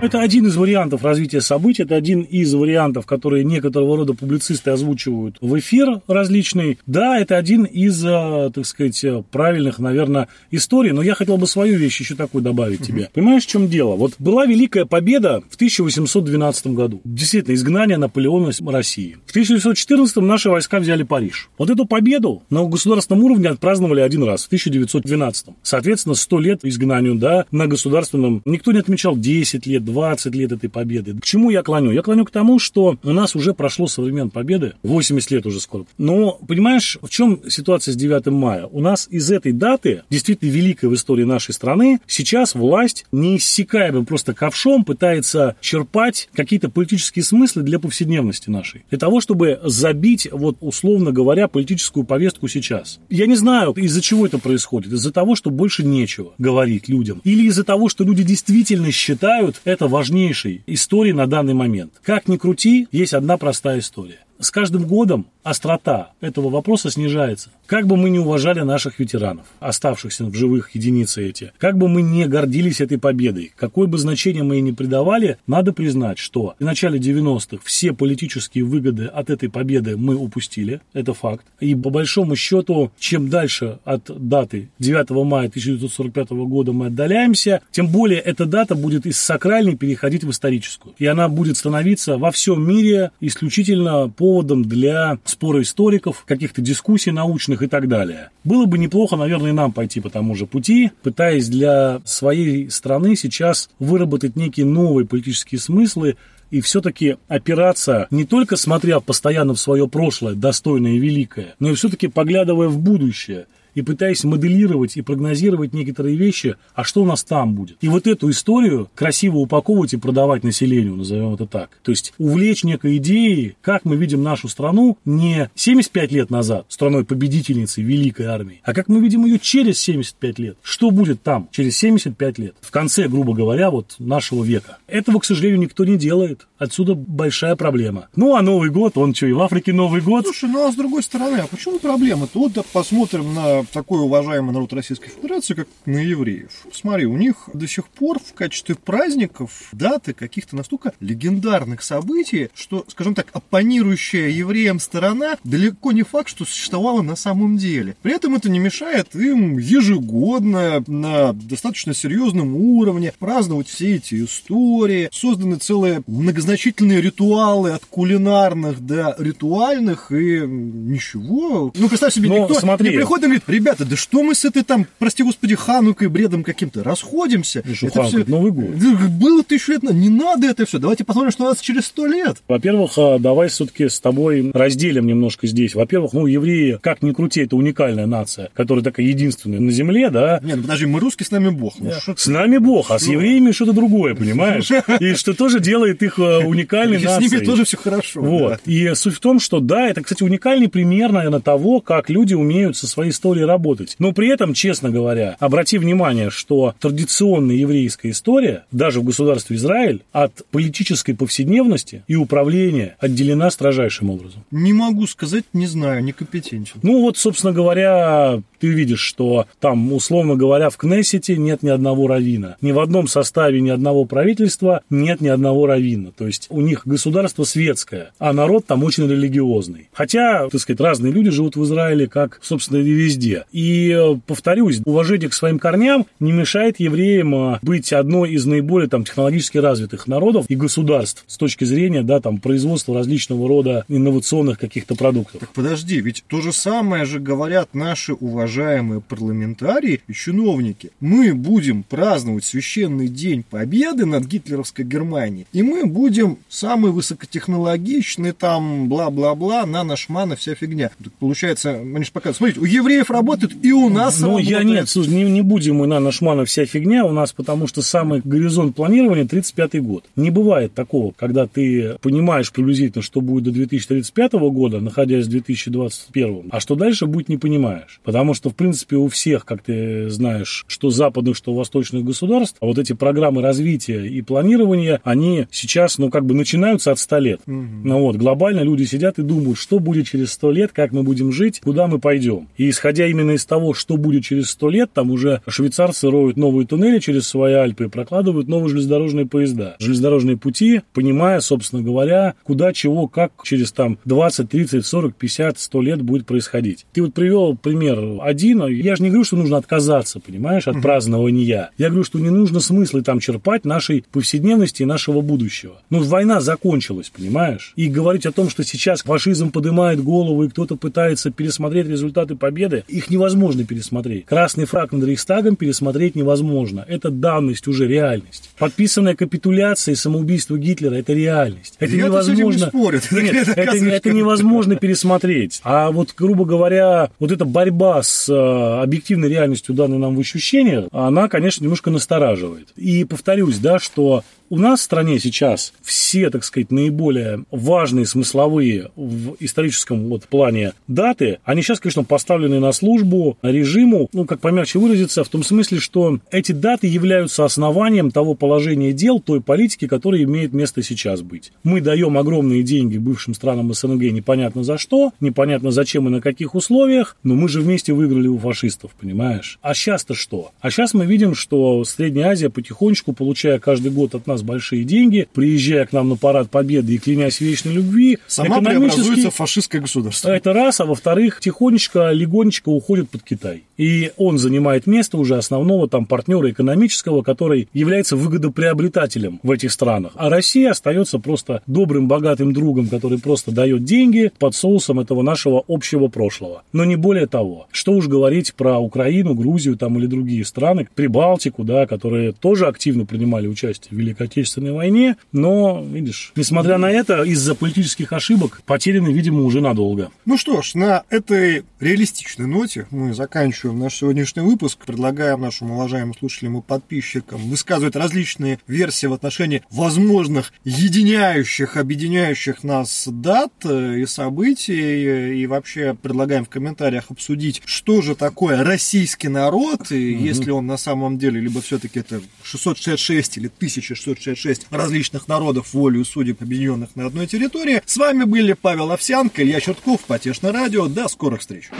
Это 0.00 0.20
один 0.20 0.46
из 0.46 0.56
вариантов 0.56 1.02
развития 1.02 1.40
событий, 1.40 1.82
это 1.82 1.96
один 1.96 2.22
из 2.22 2.54
вариантов, 2.54 3.04
которые 3.04 3.42
некоторого 3.42 3.96
рода 3.96 4.14
публицисты 4.14 4.70
озвучивают 4.70 5.38
в 5.40 5.58
эфир 5.58 6.02
различный. 6.06 6.78
Да, 6.86 7.18
это 7.18 7.36
один 7.36 7.64
из, 7.64 8.04
э, 8.04 8.50
так 8.54 8.64
сказать, 8.64 9.02
э, 9.02 9.24
правильных, 9.32 9.80
наверное, 9.80 10.28
историй, 10.52 10.92
но 10.92 11.02
я 11.02 11.14
хотел 11.14 11.36
бы 11.36 11.48
свою 11.48 11.76
вещь 11.78 11.98
еще 11.98 12.14
такую 12.14 12.42
добавить 12.42 12.82
тебе. 12.82 13.10
Понимаешь, 13.12 13.44
в 13.44 13.48
чем 13.48 13.68
дело? 13.68 13.96
Вот 13.96 14.12
была 14.20 14.46
Великая 14.46 14.84
Победа 14.84 15.42
в 15.50 15.56
1812 15.56 16.74
году. 16.74 17.00
Действительно, 17.04 17.54
изгнание 17.54 17.96
Наполеона 17.98 18.52
России. 18.66 19.16
В 19.26 19.30
1814 19.30 20.18
наши 20.18 20.48
войска 20.48 20.78
взяли 20.78 21.02
Париж. 21.02 21.50
Вот 21.58 21.70
эту 21.70 21.86
победу 21.86 22.44
на 22.50 22.64
государственном 22.64 23.24
уровне 23.24 23.48
отпраздновали 23.48 24.00
один 24.00 24.22
раз, 24.22 24.44
в 24.44 24.46
1912. 24.46 25.46
Соответственно, 25.62 26.14
100 26.14 26.38
лет 26.38 26.60
изгнанию, 26.62 27.16
да, 27.16 27.46
на 27.50 27.66
государственном. 27.66 28.42
Никто 28.44 28.70
не 28.70 28.78
отмечал 28.78 29.16
10 29.16 29.66
лет, 29.66 29.87
20 29.88 30.34
лет 30.34 30.52
этой 30.52 30.68
победы. 30.68 31.14
К 31.14 31.24
чему 31.24 31.48
я 31.50 31.62
клоню? 31.62 31.90
Я 31.92 32.02
клоню 32.02 32.26
к 32.26 32.30
тому, 32.30 32.58
что 32.58 32.98
у 33.02 33.12
нас 33.12 33.34
уже 33.34 33.54
прошло 33.54 33.86
со 33.86 34.02
времен 34.02 34.28
победы, 34.28 34.74
80 34.82 35.30
лет 35.30 35.46
уже 35.46 35.60
скоро. 35.60 35.86
Но, 35.96 36.32
понимаешь, 36.46 36.98
в 37.00 37.08
чем 37.08 37.40
ситуация 37.48 37.92
с 37.92 37.96
9 37.96 38.26
мая? 38.26 38.66
У 38.66 38.80
нас 38.80 39.08
из 39.10 39.30
этой 39.30 39.52
даты, 39.52 40.02
действительно 40.10 40.50
великой 40.50 40.90
в 40.90 40.94
истории 40.94 41.24
нашей 41.24 41.54
страны, 41.54 42.00
сейчас 42.06 42.54
власть 42.54 43.06
неиссякаемым 43.12 44.04
просто 44.04 44.34
ковшом 44.34 44.84
пытается 44.84 45.56
черпать 45.60 46.28
какие-то 46.34 46.68
политические 46.68 47.22
смыслы 47.22 47.62
для 47.62 47.78
повседневности 47.78 48.50
нашей. 48.50 48.84
Для 48.90 48.98
того, 48.98 49.20
чтобы 49.20 49.58
забить, 49.64 50.28
вот 50.30 50.58
условно 50.60 51.12
говоря, 51.12 51.48
политическую 51.48 52.04
повестку 52.04 52.48
сейчас. 52.48 53.00
Я 53.08 53.26
не 53.26 53.36
знаю, 53.36 53.72
из-за 53.72 54.02
чего 54.02 54.26
это 54.26 54.38
происходит. 54.38 54.92
Из-за 54.92 55.12
того, 55.12 55.34
что 55.34 55.50
больше 55.50 55.82
нечего 55.84 56.32
говорить 56.38 56.88
людям. 56.88 57.20
Или 57.24 57.46
из-за 57.46 57.64
того, 57.64 57.88
что 57.88 58.04
люди 58.04 58.22
действительно 58.22 58.90
считают 58.90 59.60
это 59.64 59.77
важнейшей 59.86 60.62
историей 60.66 61.12
на 61.12 61.26
данный 61.26 61.54
момент. 61.54 61.92
Как 62.02 62.26
ни 62.26 62.36
крути, 62.36 62.88
есть 62.90 63.14
одна 63.14 63.36
простая 63.36 63.78
история. 63.78 64.18
С 64.40 64.52
каждым 64.52 64.84
годом 64.84 65.26
острота 65.42 66.12
этого 66.20 66.48
вопроса 66.48 66.90
снижается. 66.90 67.50
Как 67.66 67.86
бы 67.86 67.96
мы 67.96 68.08
не 68.08 68.20
уважали 68.20 68.60
наших 68.60 69.00
ветеранов, 69.00 69.46
оставшихся 69.58 70.26
в 70.26 70.34
живых 70.34 70.74
единицы 70.74 71.26
эти, 71.28 71.52
как 71.58 71.76
бы 71.76 71.88
мы 71.88 72.02
не 72.02 72.26
гордились 72.26 72.80
этой 72.80 72.98
победой, 72.98 73.52
какое 73.56 73.88
бы 73.88 73.98
значение 73.98 74.44
мы 74.44 74.56
ей 74.56 74.60
не 74.60 74.72
придавали, 74.72 75.38
надо 75.46 75.72
признать, 75.72 76.18
что 76.18 76.54
в 76.58 76.64
начале 76.64 77.00
90-х 77.00 77.62
все 77.64 77.92
политические 77.92 78.64
выгоды 78.64 79.06
от 79.06 79.28
этой 79.28 79.50
победы 79.50 79.96
мы 79.96 80.14
упустили, 80.14 80.80
это 80.92 81.14
факт. 81.14 81.44
И 81.58 81.74
по 81.74 81.90
большому 81.90 82.36
счету, 82.36 82.92
чем 82.98 83.28
дальше 83.28 83.78
от 83.84 84.04
даты 84.06 84.68
9 84.78 85.10
мая 85.26 85.48
1945 85.48 86.30
года 86.30 86.72
мы 86.72 86.86
отдаляемся, 86.86 87.60
тем 87.72 87.88
более 87.88 88.20
эта 88.20 88.46
дата 88.46 88.76
будет 88.76 89.04
из 89.04 89.18
сакральной 89.18 89.76
переходить 89.76 90.22
в 90.22 90.30
историческую. 90.30 90.94
И 90.98 91.06
она 91.06 91.28
будет 91.28 91.56
становиться 91.56 92.18
во 92.18 92.30
всем 92.30 92.66
мире 92.66 93.10
исключительно 93.20 94.08
поводом 94.28 94.62
для 94.62 95.18
спора 95.24 95.62
историков, 95.62 96.24
каких-то 96.26 96.60
дискуссий 96.60 97.12
научных 97.12 97.62
и 97.62 97.66
так 97.66 97.88
далее. 97.88 98.28
Было 98.44 98.66
бы 98.66 98.76
неплохо, 98.76 99.16
наверное, 99.16 99.52
и 99.52 99.54
нам 99.54 99.72
пойти 99.72 100.00
по 100.02 100.10
тому 100.10 100.34
же 100.34 100.44
пути, 100.44 100.90
пытаясь 101.02 101.48
для 101.48 102.02
своей 102.04 102.70
страны 102.70 103.16
сейчас 103.16 103.70
выработать 103.78 104.36
некие 104.36 104.66
новые 104.66 105.06
политические 105.06 105.60
смыслы, 105.60 106.16
и 106.50 106.60
все-таки 106.60 107.16
опираться 107.28 108.06
не 108.10 108.24
только 108.24 108.56
смотря 108.56 109.00
постоянно 109.00 109.54
в 109.54 109.60
свое 109.60 109.88
прошлое, 109.88 110.34
достойное 110.34 110.92
и 110.92 110.98
великое, 110.98 111.54
но 111.58 111.70
и 111.70 111.74
все-таки 111.74 112.08
поглядывая 112.08 112.68
в 112.68 112.78
будущее 112.78 113.46
и 113.74 113.82
пытаясь 113.82 114.24
моделировать 114.24 114.96
и 114.96 115.02
прогнозировать 115.02 115.72
некоторые 115.72 116.16
вещи, 116.16 116.56
а 116.74 116.84
что 116.84 117.02
у 117.02 117.04
нас 117.04 117.24
там 117.24 117.54
будет. 117.54 117.76
И 117.80 117.88
вот 117.88 118.06
эту 118.06 118.30
историю 118.30 118.90
красиво 118.94 119.38
упаковывать 119.38 119.94
и 119.94 119.96
продавать 119.96 120.44
населению, 120.44 120.96
назовем 120.96 121.34
это 121.34 121.46
так. 121.46 121.70
То 121.82 121.90
есть 121.90 122.12
увлечь 122.18 122.64
некой 122.64 122.96
идеей, 122.98 123.56
как 123.60 123.84
мы 123.84 123.96
видим 123.96 124.22
нашу 124.22 124.48
страну 124.48 124.98
не 125.04 125.50
75 125.54 126.12
лет 126.12 126.30
назад, 126.30 126.66
страной-победительницей 126.68 127.82
великой 127.82 128.26
армии, 128.26 128.60
а 128.64 128.74
как 128.74 128.88
мы 128.88 129.00
видим 129.00 129.24
ее 129.24 129.38
через 129.38 129.78
75 129.80 130.38
лет. 130.38 130.56
Что 130.62 130.90
будет 130.90 131.22
там 131.22 131.48
через 131.50 131.76
75 131.78 132.38
лет? 132.38 132.54
В 132.60 132.70
конце, 132.70 133.08
грубо 133.08 133.34
говоря, 133.34 133.70
вот 133.70 133.96
нашего 133.98 134.44
века. 134.44 134.78
Этого, 134.86 135.18
к 135.20 135.24
сожалению, 135.24 135.60
никто 135.60 135.84
не 135.84 135.96
делает. 135.96 136.46
Отсюда 136.58 136.94
большая 136.94 137.56
проблема. 137.56 138.08
Ну, 138.16 138.34
а 138.34 138.42
Новый 138.42 138.70
год, 138.70 138.98
он 138.98 139.14
что, 139.14 139.26
и 139.26 139.32
в 139.32 139.40
Африке 139.40 139.72
Новый 139.72 140.00
год? 140.00 140.24
Слушай, 140.24 140.50
ну 140.50 140.66
а 140.66 140.72
с 140.72 140.74
другой 140.74 141.02
стороны, 141.02 141.38
а 141.38 141.46
почему 141.46 141.78
проблема-то? 141.78 142.38
Вот 142.38 142.52
да, 142.52 142.62
посмотрим 142.72 143.34
на 143.34 143.57
такой 143.64 144.00
уважаемый 144.00 144.52
народ 144.52 144.72
Российской 144.72 145.10
Федерации, 145.10 145.54
как 145.54 145.68
на 145.86 145.98
евреев. 145.98 146.50
Смотри, 146.72 147.06
у 147.06 147.16
них 147.16 147.48
до 147.52 147.66
сих 147.66 147.88
пор 147.88 148.18
в 148.18 148.34
качестве 148.34 148.74
праздников 148.74 149.68
даты 149.72 150.12
каких-то 150.12 150.56
настолько 150.56 150.92
легендарных 151.00 151.82
событий, 151.82 152.50
что, 152.54 152.84
скажем 152.88 153.14
так, 153.14 153.28
оппонирующая 153.32 154.28
евреям 154.28 154.80
сторона 154.80 155.36
далеко 155.44 155.92
не 155.92 156.02
факт, 156.02 156.28
что 156.28 156.44
существовала 156.44 157.02
на 157.02 157.16
самом 157.16 157.56
деле. 157.56 157.96
При 158.02 158.14
этом 158.14 158.34
это 158.34 158.48
не 158.48 158.58
мешает 158.58 159.14
им 159.14 159.58
ежегодно 159.58 160.82
на 160.86 161.32
достаточно 161.32 161.94
серьезном 161.94 162.54
уровне 162.56 163.12
праздновать 163.18 163.68
все 163.68 163.96
эти 163.96 164.24
истории. 164.24 165.08
Созданы 165.12 165.56
целые 165.56 166.02
многозначительные 166.06 167.00
ритуалы 167.00 167.72
от 167.72 167.84
кулинарных 167.84 168.84
до 168.84 169.14
ритуальных, 169.18 170.12
и 170.12 170.40
ничего. 170.46 171.72
Ну, 171.74 171.88
представь 171.88 172.14
себе, 172.14 172.28
Но 172.28 172.38
никто 172.38 172.54
смотри. 172.54 172.90
не 172.90 172.96
приходит 172.96 173.24
и 173.24 173.26
говорит, 173.26 173.44
ребята, 173.48 173.84
да 173.84 173.96
что 173.96 174.22
мы 174.22 174.34
с 174.34 174.44
этой 174.44 174.62
там, 174.62 174.86
прости 174.98 175.22
господи, 175.22 175.54
Ханукой, 175.54 176.08
бредом 176.08 176.44
каким-то, 176.44 176.82
расходимся. 176.84 177.60
И 177.60 177.86
Это 177.86 178.02
это 178.02 178.30
Новый 178.30 178.52
год. 178.52 178.70
Было 179.18 179.42
тысячу 179.42 179.72
лет, 179.72 179.82
не 179.82 180.08
надо 180.08 180.46
это 180.46 180.66
все, 180.66 180.78
давайте 180.78 181.04
посмотрим, 181.04 181.32
что 181.32 181.44
у 181.44 181.46
нас 181.48 181.60
через 181.60 181.86
сто 181.86 182.06
лет. 182.06 182.36
Во-первых, 182.48 182.92
а, 182.96 183.18
давай 183.18 183.48
все-таки 183.48 183.88
с 183.88 184.00
тобой 184.00 184.50
разделим 184.52 185.06
немножко 185.06 185.46
здесь. 185.46 185.74
Во-первых, 185.74 186.12
ну, 186.12 186.26
евреи, 186.26 186.78
как 186.82 187.02
ни 187.02 187.12
крути, 187.12 187.42
это 187.42 187.56
уникальная 187.56 188.06
нация, 188.06 188.50
которая 188.54 188.84
такая 188.84 189.06
единственная 189.06 189.60
на 189.60 189.70
земле, 189.70 190.10
да. 190.10 190.40
Нет, 190.42 190.56
ну 190.56 190.62
подожди, 190.62 190.86
мы 190.86 191.00
русские, 191.00 191.26
с 191.26 191.30
нами 191.30 191.48
Бог. 191.50 191.74
Ну, 191.78 191.90
С 192.16 192.26
нами 192.26 192.58
Бог, 192.58 192.90
а 192.90 192.98
с 192.98 193.06
евреями 193.06 193.52
что-то 193.52 193.72
другое, 193.72 194.14
понимаешь? 194.14 194.70
И 195.00 195.14
что 195.14 195.34
тоже 195.34 195.60
делает 195.60 196.02
их 196.02 196.18
а, 196.18 196.38
уникальной 196.40 196.96
И 196.96 197.00
с 197.00 197.04
нацией. 197.04 197.30
ними 197.30 197.44
тоже 197.44 197.64
все 197.64 197.76
хорошо. 197.76 198.20
Вот. 198.20 198.60
И 198.66 198.94
суть 198.94 199.14
в 199.14 199.20
том, 199.20 199.40
что 199.40 199.60
да, 199.60 199.88
это, 199.88 200.02
кстати, 200.02 200.22
уникальный 200.22 200.68
пример, 200.68 201.12
наверное, 201.12 201.40
того, 201.40 201.80
как 201.80 202.10
люди 202.10 202.34
умеют 202.34 202.76
со 202.76 202.86
своей 202.86 203.10
историей 203.10 203.37
работать. 203.44 203.96
Но 203.98 204.12
при 204.12 204.28
этом, 204.28 204.54
честно 204.54 204.90
говоря, 204.90 205.36
обрати 205.40 205.78
внимание, 205.78 206.30
что 206.30 206.74
традиционная 206.80 207.56
еврейская 207.56 208.10
история, 208.10 208.64
даже 208.72 209.00
в 209.00 209.04
государстве 209.04 209.56
Израиль, 209.56 210.02
от 210.12 210.44
политической 210.50 211.12
повседневности 211.14 212.02
и 212.08 212.16
управления 212.16 212.96
отделена 212.98 213.50
строжайшим 213.50 214.10
образом. 214.10 214.44
Не 214.50 214.72
могу 214.72 215.06
сказать, 215.06 215.44
не 215.52 215.66
знаю, 215.66 216.02
некомпетентен. 216.04 216.80
Ну 216.82 217.00
вот, 217.00 217.16
собственно 217.16 217.52
говоря, 217.52 218.40
ты 218.60 218.68
видишь, 218.68 219.00
что 219.00 219.46
там, 219.60 219.92
условно 219.92 220.34
говоря, 220.36 220.70
в 220.70 220.76
Кнессете 220.76 221.36
нет 221.36 221.62
ни 221.62 221.68
одного 221.68 222.06
равина. 222.06 222.56
Ни 222.60 222.72
в 222.72 222.80
одном 222.80 223.08
составе 223.08 223.60
ни 223.60 223.70
одного 223.70 224.04
правительства 224.04 224.82
нет 224.90 225.20
ни 225.20 225.28
одного 225.28 225.66
равина. 225.66 226.10
То 226.16 226.26
есть 226.26 226.46
у 226.50 226.60
них 226.60 226.82
государство 226.84 227.44
светское, 227.44 228.12
а 228.18 228.32
народ 228.32 228.66
там 228.66 228.84
очень 228.84 229.08
религиозный. 229.08 229.88
Хотя, 229.92 230.48
так 230.48 230.60
сказать, 230.60 230.80
разные 230.80 231.12
люди 231.12 231.30
живут 231.30 231.56
в 231.56 231.64
Израиле, 231.64 232.08
как, 232.08 232.40
собственно, 232.42 232.78
и 232.78 232.90
везде. 232.90 233.27
И, 233.52 233.90
э, 233.90 234.18
повторюсь, 234.26 234.80
уважение 234.84 235.28
к 235.28 235.34
своим 235.34 235.58
корням 235.58 236.06
не 236.20 236.32
мешает 236.32 236.80
евреям 236.80 237.34
э, 237.34 237.58
быть 237.62 237.92
одной 237.92 238.32
из 238.32 238.46
наиболее 238.46 238.88
там, 238.88 239.04
технологически 239.04 239.58
развитых 239.58 240.06
народов 240.06 240.46
и 240.48 240.56
государств 240.56 241.24
с 241.26 241.36
точки 241.36 241.64
зрения 241.64 242.02
да, 242.02 242.20
там, 242.20 242.38
производства 242.38 242.94
различного 242.94 243.48
рода 243.48 243.84
инновационных 243.88 244.58
каких-то 244.58 244.94
продуктов. 244.94 245.40
Так 245.40 245.50
подожди, 245.50 246.00
ведь 246.00 246.24
то 246.26 246.40
же 246.40 246.52
самое 246.52 247.04
же 247.04 247.20
говорят 247.20 247.74
наши 247.74 248.12
уважаемые 248.14 249.00
парламентарии 249.00 250.00
и 250.06 250.12
чиновники. 250.12 250.90
Мы 251.00 251.34
будем 251.34 251.82
праздновать 251.82 252.44
священный 252.44 253.08
день 253.08 253.42
победы 253.42 254.06
над 254.06 254.24
гитлеровской 254.24 254.84
Германией, 254.84 255.46
и 255.52 255.62
мы 255.62 255.86
будем 255.86 256.38
самый 256.48 256.92
высокотехнологичный 256.92 258.32
там 258.32 258.88
бла-бла-бла, 258.88 259.66
нано-шмана, 259.66 260.36
вся 260.36 260.54
фигня. 260.54 260.90
Так 261.02 261.12
получается, 261.14 261.74
они 261.74 262.04
же 262.04 262.12
показывают, 262.12 262.36
смотрите, 262.36 262.60
у 262.60 262.64
евреев 262.64 263.10
работает 263.18 263.52
и 263.62 263.72
у 263.72 263.88
нас 263.88 264.20
Ну, 264.20 264.38
я 264.38 264.62
нет, 264.62 264.88
слушай, 264.88 265.10
не, 265.10 265.24
не 265.24 265.42
будем 265.42 265.76
мы 265.76 265.86
на 265.86 266.00
наш 266.00 266.20
мана 266.20 266.44
вся 266.44 266.64
фигня 266.66 267.04
у 267.04 267.12
нас, 267.12 267.32
потому 267.32 267.66
что 267.66 267.82
самый 267.82 268.20
горизонт 268.24 268.74
планирования 268.76 269.26
35 269.26 269.82
год. 269.82 270.04
Не 270.16 270.30
бывает 270.30 270.74
такого, 270.74 271.12
когда 271.16 271.46
ты 271.46 271.96
понимаешь 272.00 272.52
приблизительно, 272.52 273.02
что 273.02 273.20
будет 273.20 273.44
до 273.44 273.50
2035 273.50 274.32
года, 274.32 274.80
находясь 274.80 275.26
в 275.26 275.30
2021, 275.30 276.48
а 276.50 276.60
что 276.60 276.74
дальше 276.74 277.06
будет, 277.06 277.28
не 277.28 277.36
понимаешь. 277.36 278.00
Потому 278.04 278.34
что, 278.34 278.50
в 278.50 278.54
принципе, 278.54 278.96
у 278.96 279.08
всех, 279.08 279.44
как 279.44 279.62
ты 279.62 280.08
знаешь, 280.10 280.64
что 280.68 280.90
западных, 280.90 281.36
что 281.36 281.54
восточных 281.54 282.04
государств, 282.04 282.56
а 282.60 282.66
вот 282.66 282.78
эти 282.78 282.92
программы 282.92 283.42
развития 283.42 284.06
и 284.06 284.22
планирования, 284.22 285.00
они 285.04 285.46
сейчас, 285.50 285.98
ну, 285.98 286.10
как 286.10 286.24
бы 286.24 286.34
начинаются 286.34 286.92
от 286.92 286.98
100 286.98 287.18
лет. 287.18 287.40
Ну 287.46 288.00
вот, 288.00 288.16
глобально 288.16 288.60
люди 288.60 288.84
сидят 288.84 289.18
и 289.18 289.22
думают, 289.22 289.58
что 289.58 289.78
будет 289.78 290.06
через 290.06 290.32
100 290.32 290.50
лет, 290.52 290.72
как 290.72 290.92
мы 290.92 291.02
будем 291.02 291.32
жить, 291.32 291.60
куда 291.60 291.86
мы 291.86 291.98
пойдем. 291.98 292.48
И 292.56 292.68
исходя 292.70 293.06
именно 293.10 293.32
из 293.32 293.44
того, 293.44 293.74
что 293.74 293.96
будет 293.96 294.24
через 294.24 294.50
100 294.50 294.68
лет, 294.70 294.90
там 294.92 295.10
уже 295.10 295.42
швейцарцы 295.46 296.10
роют 296.10 296.36
новые 296.36 296.66
туннели 296.66 296.98
через 296.98 297.26
свои 297.26 297.54
Альпы 297.54 297.84
и 297.84 297.88
прокладывают 297.88 298.48
новые 298.48 298.70
железнодорожные 298.70 299.26
поезда. 299.26 299.76
Железнодорожные 299.78 300.36
пути, 300.36 300.82
понимая, 300.92 301.40
собственно 301.40 301.82
говоря, 301.82 302.34
куда, 302.44 302.72
чего, 302.72 303.08
как 303.08 303.32
через 303.42 303.72
там 303.72 303.98
20, 304.04 304.48
30, 304.48 304.86
40, 304.86 305.14
50, 305.14 305.58
100 305.58 305.82
лет 305.82 306.02
будет 306.02 306.26
происходить. 306.26 306.86
Ты 306.92 307.02
вот 307.02 307.14
привел 307.14 307.56
пример 307.56 307.98
один, 308.22 308.62
а 308.62 308.70
я 308.70 308.96
же 308.96 309.02
не 309.02 309.08
говорю, 309.08 309.24
что 309.24 309.36
нужно 309.36 309.56
отказаться, 309.56 310.20
понимаешь, 310.20 310.68
от 310.68 310.80
празднования. 310.82 311.70
Я 311.78 311.88
говорю, 311.88 312.04
что 312.04 312.18
не 312.18 312.30
нужно 312.30 312.60
смыслы 312.60 313.02
там 313.02 313.20
черпать 313.20 313.64
нашей 313.64 314.04
повседневности 314.10 314.82
и 314.82 314.86
нашего 314.86 315.20
будущего. 315.20 315.80
Ну, 315.90 316.02
война 316.02 316.40
закончилась, 316.40 317.10
понимаешь? 317.14 317.72
И 317.76 317.88
говорить 317.88 318.26
о 318.26 318.32
том, 318.32 318.50
что 318.50 318.64
сейчас 318.64 319.02
фашизм 319.02 319.50
поднимает 319.50 320.02
голову 320.02 320.44
и 320.44 320.48
кто-то 320.48 320.76
пытается 320.76 321.30
пересмотреть 321.30 321.88
результаты 321.88 322.34
победы, 322.34 322.84
их 322.98 323.10
невозможно 323.10 323.64
пересмотреть. 323.64 324.26
Красный 324.26 324.66
фраг 324.66 324.92
над 324.92 325.04
Рейхстагом 325.04 325.56
пересмотреть 325.56 326.14
невозможно. 326.14 326.84
Это 326.86 327.10
данность, 327.10 327.66
уже 327.68 327.86
реальность. 327.86 328.50
Подписанная 328.58 329.14
капитуляция 329.14 329.92
и 329.92 329.96
самоубийство 329.96 330.58
Гитлера– 330.58 330.94
это 330.96 331.12
реальность. 331.12 331.76
Это 331.78 331.90
с 331.90 331.94
этим 331.94 331.98
не 331.98 332.08
невозможно. 332.08 332.66
спорю. 332.66 333.00
Нет, 333.12 333.48
это 333.48 333.76
это, 333.76 334.10
невозможно 334.10 334.76
пересмотреть. 334.76 335.60
А 335.64 335.90
вот, 335.90 336.14
грубо 336.16 336.44
говоря, 336.44 337.10
вот 337.18 337.32
эта 337.32 337.44
борьба 337.44 338.02
с 338.02 338.28
э, 338.28 338.82
объективной 338.82 339.28
реальностью, 339.28 339.74
данной 339.74 339.98
нам 339.98 340.16
в 340.16 340.20
ощущениях, 340.20 340.86
она, 340.92 341.28
конечно, 341.28 341.62
немножко 341.62 341.90
настораживает. 341.90 342.68
И 342.76 343.04
повторюсь, 343.04 343.58
да, 343.58 343.78
что 343.78 344.24
у 344.50 344.58
нас 344.58 344.80
в 344.80 344.82
стране 344.84 345.18
сейчас 345.18 345.72
все, 345.82 346.30
так 346.30 346.44
сказать, 346.44 346.70
наиболее 346.70 347.44
важные 347.50 348.06
смысловые 348.06 348.90
в 348.96 349.36
историческом 349.40 350.08
вот 350.08 350.24
плане 350.24 350.72
даты, 350.86 351.38
они 351.44 351.62
сейчас, 351.62 351.80
конечно, 351.80 352.04
поставлены 352.04 352.60
на 352.60 352.72
службу 352.72 353.38
режиму, 353.42 354.08
ну, 354.12 354.24
как 354.24 354.40
помягче 354.40 354.78
выразиться, 354.78 355.24
в 355.24 355.28
том 355.28 355.42
смысле, 355.42 355.78
что 355.78 356.18
эти 356.30 356.52
даты 356.52 356.86
являются 356.86 357.44
основанием 357.44 358.10
того 358.10 358.34
положения 358.34 358.92
дел, 358.92 359.20
той 359.20 359.40
политики, 359.40 359.86
которая 359.86 360.22
имеет 360.24 360.52
место 360.52 360.82
сейчас 360.82 361.22
быть. 361.22 361.52
Мы 361.62 361.80
даем 361.80 362.16
огромные 362.18 362.62
деньги 362.62 362.98
бывшим 362.98 363.34
странам 363.34 363.72
СНГ 363.72 364.02
непонятно 364.12 364.64
за 364.64 364.78
что, 364.78 365.12
непонятно 365.20 365.70
зачем 365.70 366.08
и 366.08 366.10
на 366.10 366.20
каких 366.20 366.54
условиях, 366.54 367.16
но 367.22 367.34
мы 367.34 367.48
же 367.48 367.60
вместе 367.60 367.92
выиграли 367.92 368.28
у 368.28 368.38
фашистов, 368.38 368.92
понимаешь? 368.98 369.58
А 369.62 369.74
сейчас-то 369.74 370.14
что? 370.14 370.52
А 370.60 370.70
сейчас 370.70 370.94
мы 370.94 371.06
видим, 371.06 371.34
что 371.34 371.84
Средняя 371.84 372.30
Азия 372.30 372.50
потихонечку, 372.50 373.12
получая 373.12 373.58
каждый 373.58 373.90
год 373.90 374.14
от 374.14 374.26
нас 374.26 374.37
большие 374.42 374.84
деньги, 374.84 375.28
приезжая 375.32 375.86
к 375.86 375.92
нам 375.92 376.08
на 376.08 376.16
парад 376.16 376.50
победы 376.50 376.94
и 376.94 376.98
клянясь 376.98 377.40
вечной 377.40 377.72
любви, 377.72 378.18
Сама 378.26 378.60
преобразуется 378.60 379.30
в 379.30 379.34
фашистское 379.34 379.80
государство. 379.80 380.30
это 380.30 380.52
раз, 380.52 380.80
а 380.80 380.84
во-вторых, 380.86 381.40
тихонечко, 381.40 382.10
легонечко 382.10 382.68
уходит 382.68 383.10
под 383.10 383.22
Китай. 383.22 383.64
И 383.76 384.10
он 384.16 384.38
занимает 384.38 384.86
место 384.86 385.18
уже 385.18 385.36
основного 385.36 385.88
там 385.88 386.04
партнера 386.04 386.50
экономического, 386.50 387.22
который 387.22 387.68
является 387.72 388.16
выгодоприобретателем 388.16 389.40
в 389.42 389.50
этих 389.50 389.72
странах. 389.72 390.12
А 390.16 390.28
Россия 390.28 390.70
остается 390.70 391.18
просто 391.18 391.62
добрым, 391.66 392.08
богатым 392.08 392.52
другом, 392.52 392.88
который 392.88 393.18
просто 393.18 393.52
дает 393.52 393.84
деньги 393.84 394.32
под 394.38 394.54
соусом 394.54 395.00
этого 395.00 395.22
нашего 395.22 395.62
общего 395.68 396.08
прошлого. 396.08 396.62
Но 396.72 396.84
не 396.84 396.96
более 396.96 397.26
того. 397.26 397.68
Что 397.70 397.92
уж 397.92 398.08
говорить 398.08 398.54
про 398.54 398.78
Украину, 398.78 399.34
Грузию 399.34 399.76
там 399.76 399.98
или 399.98 400.06
другие 400.06 400.44
страны, 400.44 400.88
Прибалтику, 400.94 401.64
да, 401.64 401.86
которые 401.86 402.32
тоже 402.32 402.66
активно 402.66 403.06
принимали 403.06 403.46
участие 403.46 403.90
в 403.90 403.98
Великой 403.98 404.27
Отечественной 404.28 404.72
войне, 404.72 405.16
но, 405.32 405.84
видишь, 405.84 406.32
несмотря 406.36 406.78
на 406.78 406.90
это, 406.90 407.22
из-за 407.22 407.54
политических 407.54 408.12
ошибок 408.12 408.62
потеряны, 408.64 409.12
видимо, 409.12 409.42
уже 409.42 409.60
надолго. 409.60 410.10
Ну 410.24 410.38
что 410.38 410.62
ж, 410.62 410.74
на 410.74 411.04
этой 411.10 411.64
реалистичной 411.80 412.46
ноте 412.46 412.86
мы 412.90 413.14
заканчиваем 413.14 413.78
наш 413.78 413.94
сегодняшний 413.96 414.42
выпуск. 414.42 414.78
Предлагаем 414.84 415.40
нашим 415.40 415.70
уважаемым 415.70 416.14
слушателям 416.14 416.58
и 416.58 416.62
подписчикам 416.62 417.40
высказывать 417.40 417.96
различные 417.96 418.58
версии 418.66 419.06
в 419.06 419.12
отношении 419.12 419.62
возможных 419.70 420.52
единяющих, 420.64 421.76
объединяющих 421.76 422.64
нас 422.64 423.08
дат 423.08 423.52
э, 423.64 424.00
и 424.00 424.06
событий. 424.06 425.42
И 425.42 425.46
вообще 425.46 425.94
предлагаем 425.94 426.44
в 426.44 426.48
комментариях 426.48 427.10
обсудить, 427.10 427.62
что 427.64 428.02
же 428.02 428.14
такое 428.14 428.62
российский 428.62 429.28
народ, 429.28 429.90
и 429.92 430.12
если 430.12 430.50
он 430.50 430.66
на 430.66 430.76
самом 430.76 431.18
деле, 431.18 431.40
либо 431.40 431.60
все-таки 431.60 432.00
это 432.00 432.20
666 432.42 433.38
или 433.38 433.46
1666 433.46 434.17
666 434.20 434.66
различных 434.70 435.28
народов 435.28 435.72
волею 435.72 436.04
судеб, 436.04 436.42
объединенных 436.42 436.96
на 436.96 437.06
одной 437.06 437.26
территории. 437.26 437.82
С 437.84 437.96
вами 437.96 438.24
были 438.24 438.52
Павел 438.52 438.90
Овсянко, 438.90 439.42
Илья 439.42 439.60
Чертков, 439.60 440.04
Потешное 440.04 440.52
радио. 440.52 440.88
До 440.88 441.08
скорых 441.08 441.40
встреч. 441.40 441.70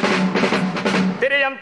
Перейдем, 1.20 1.59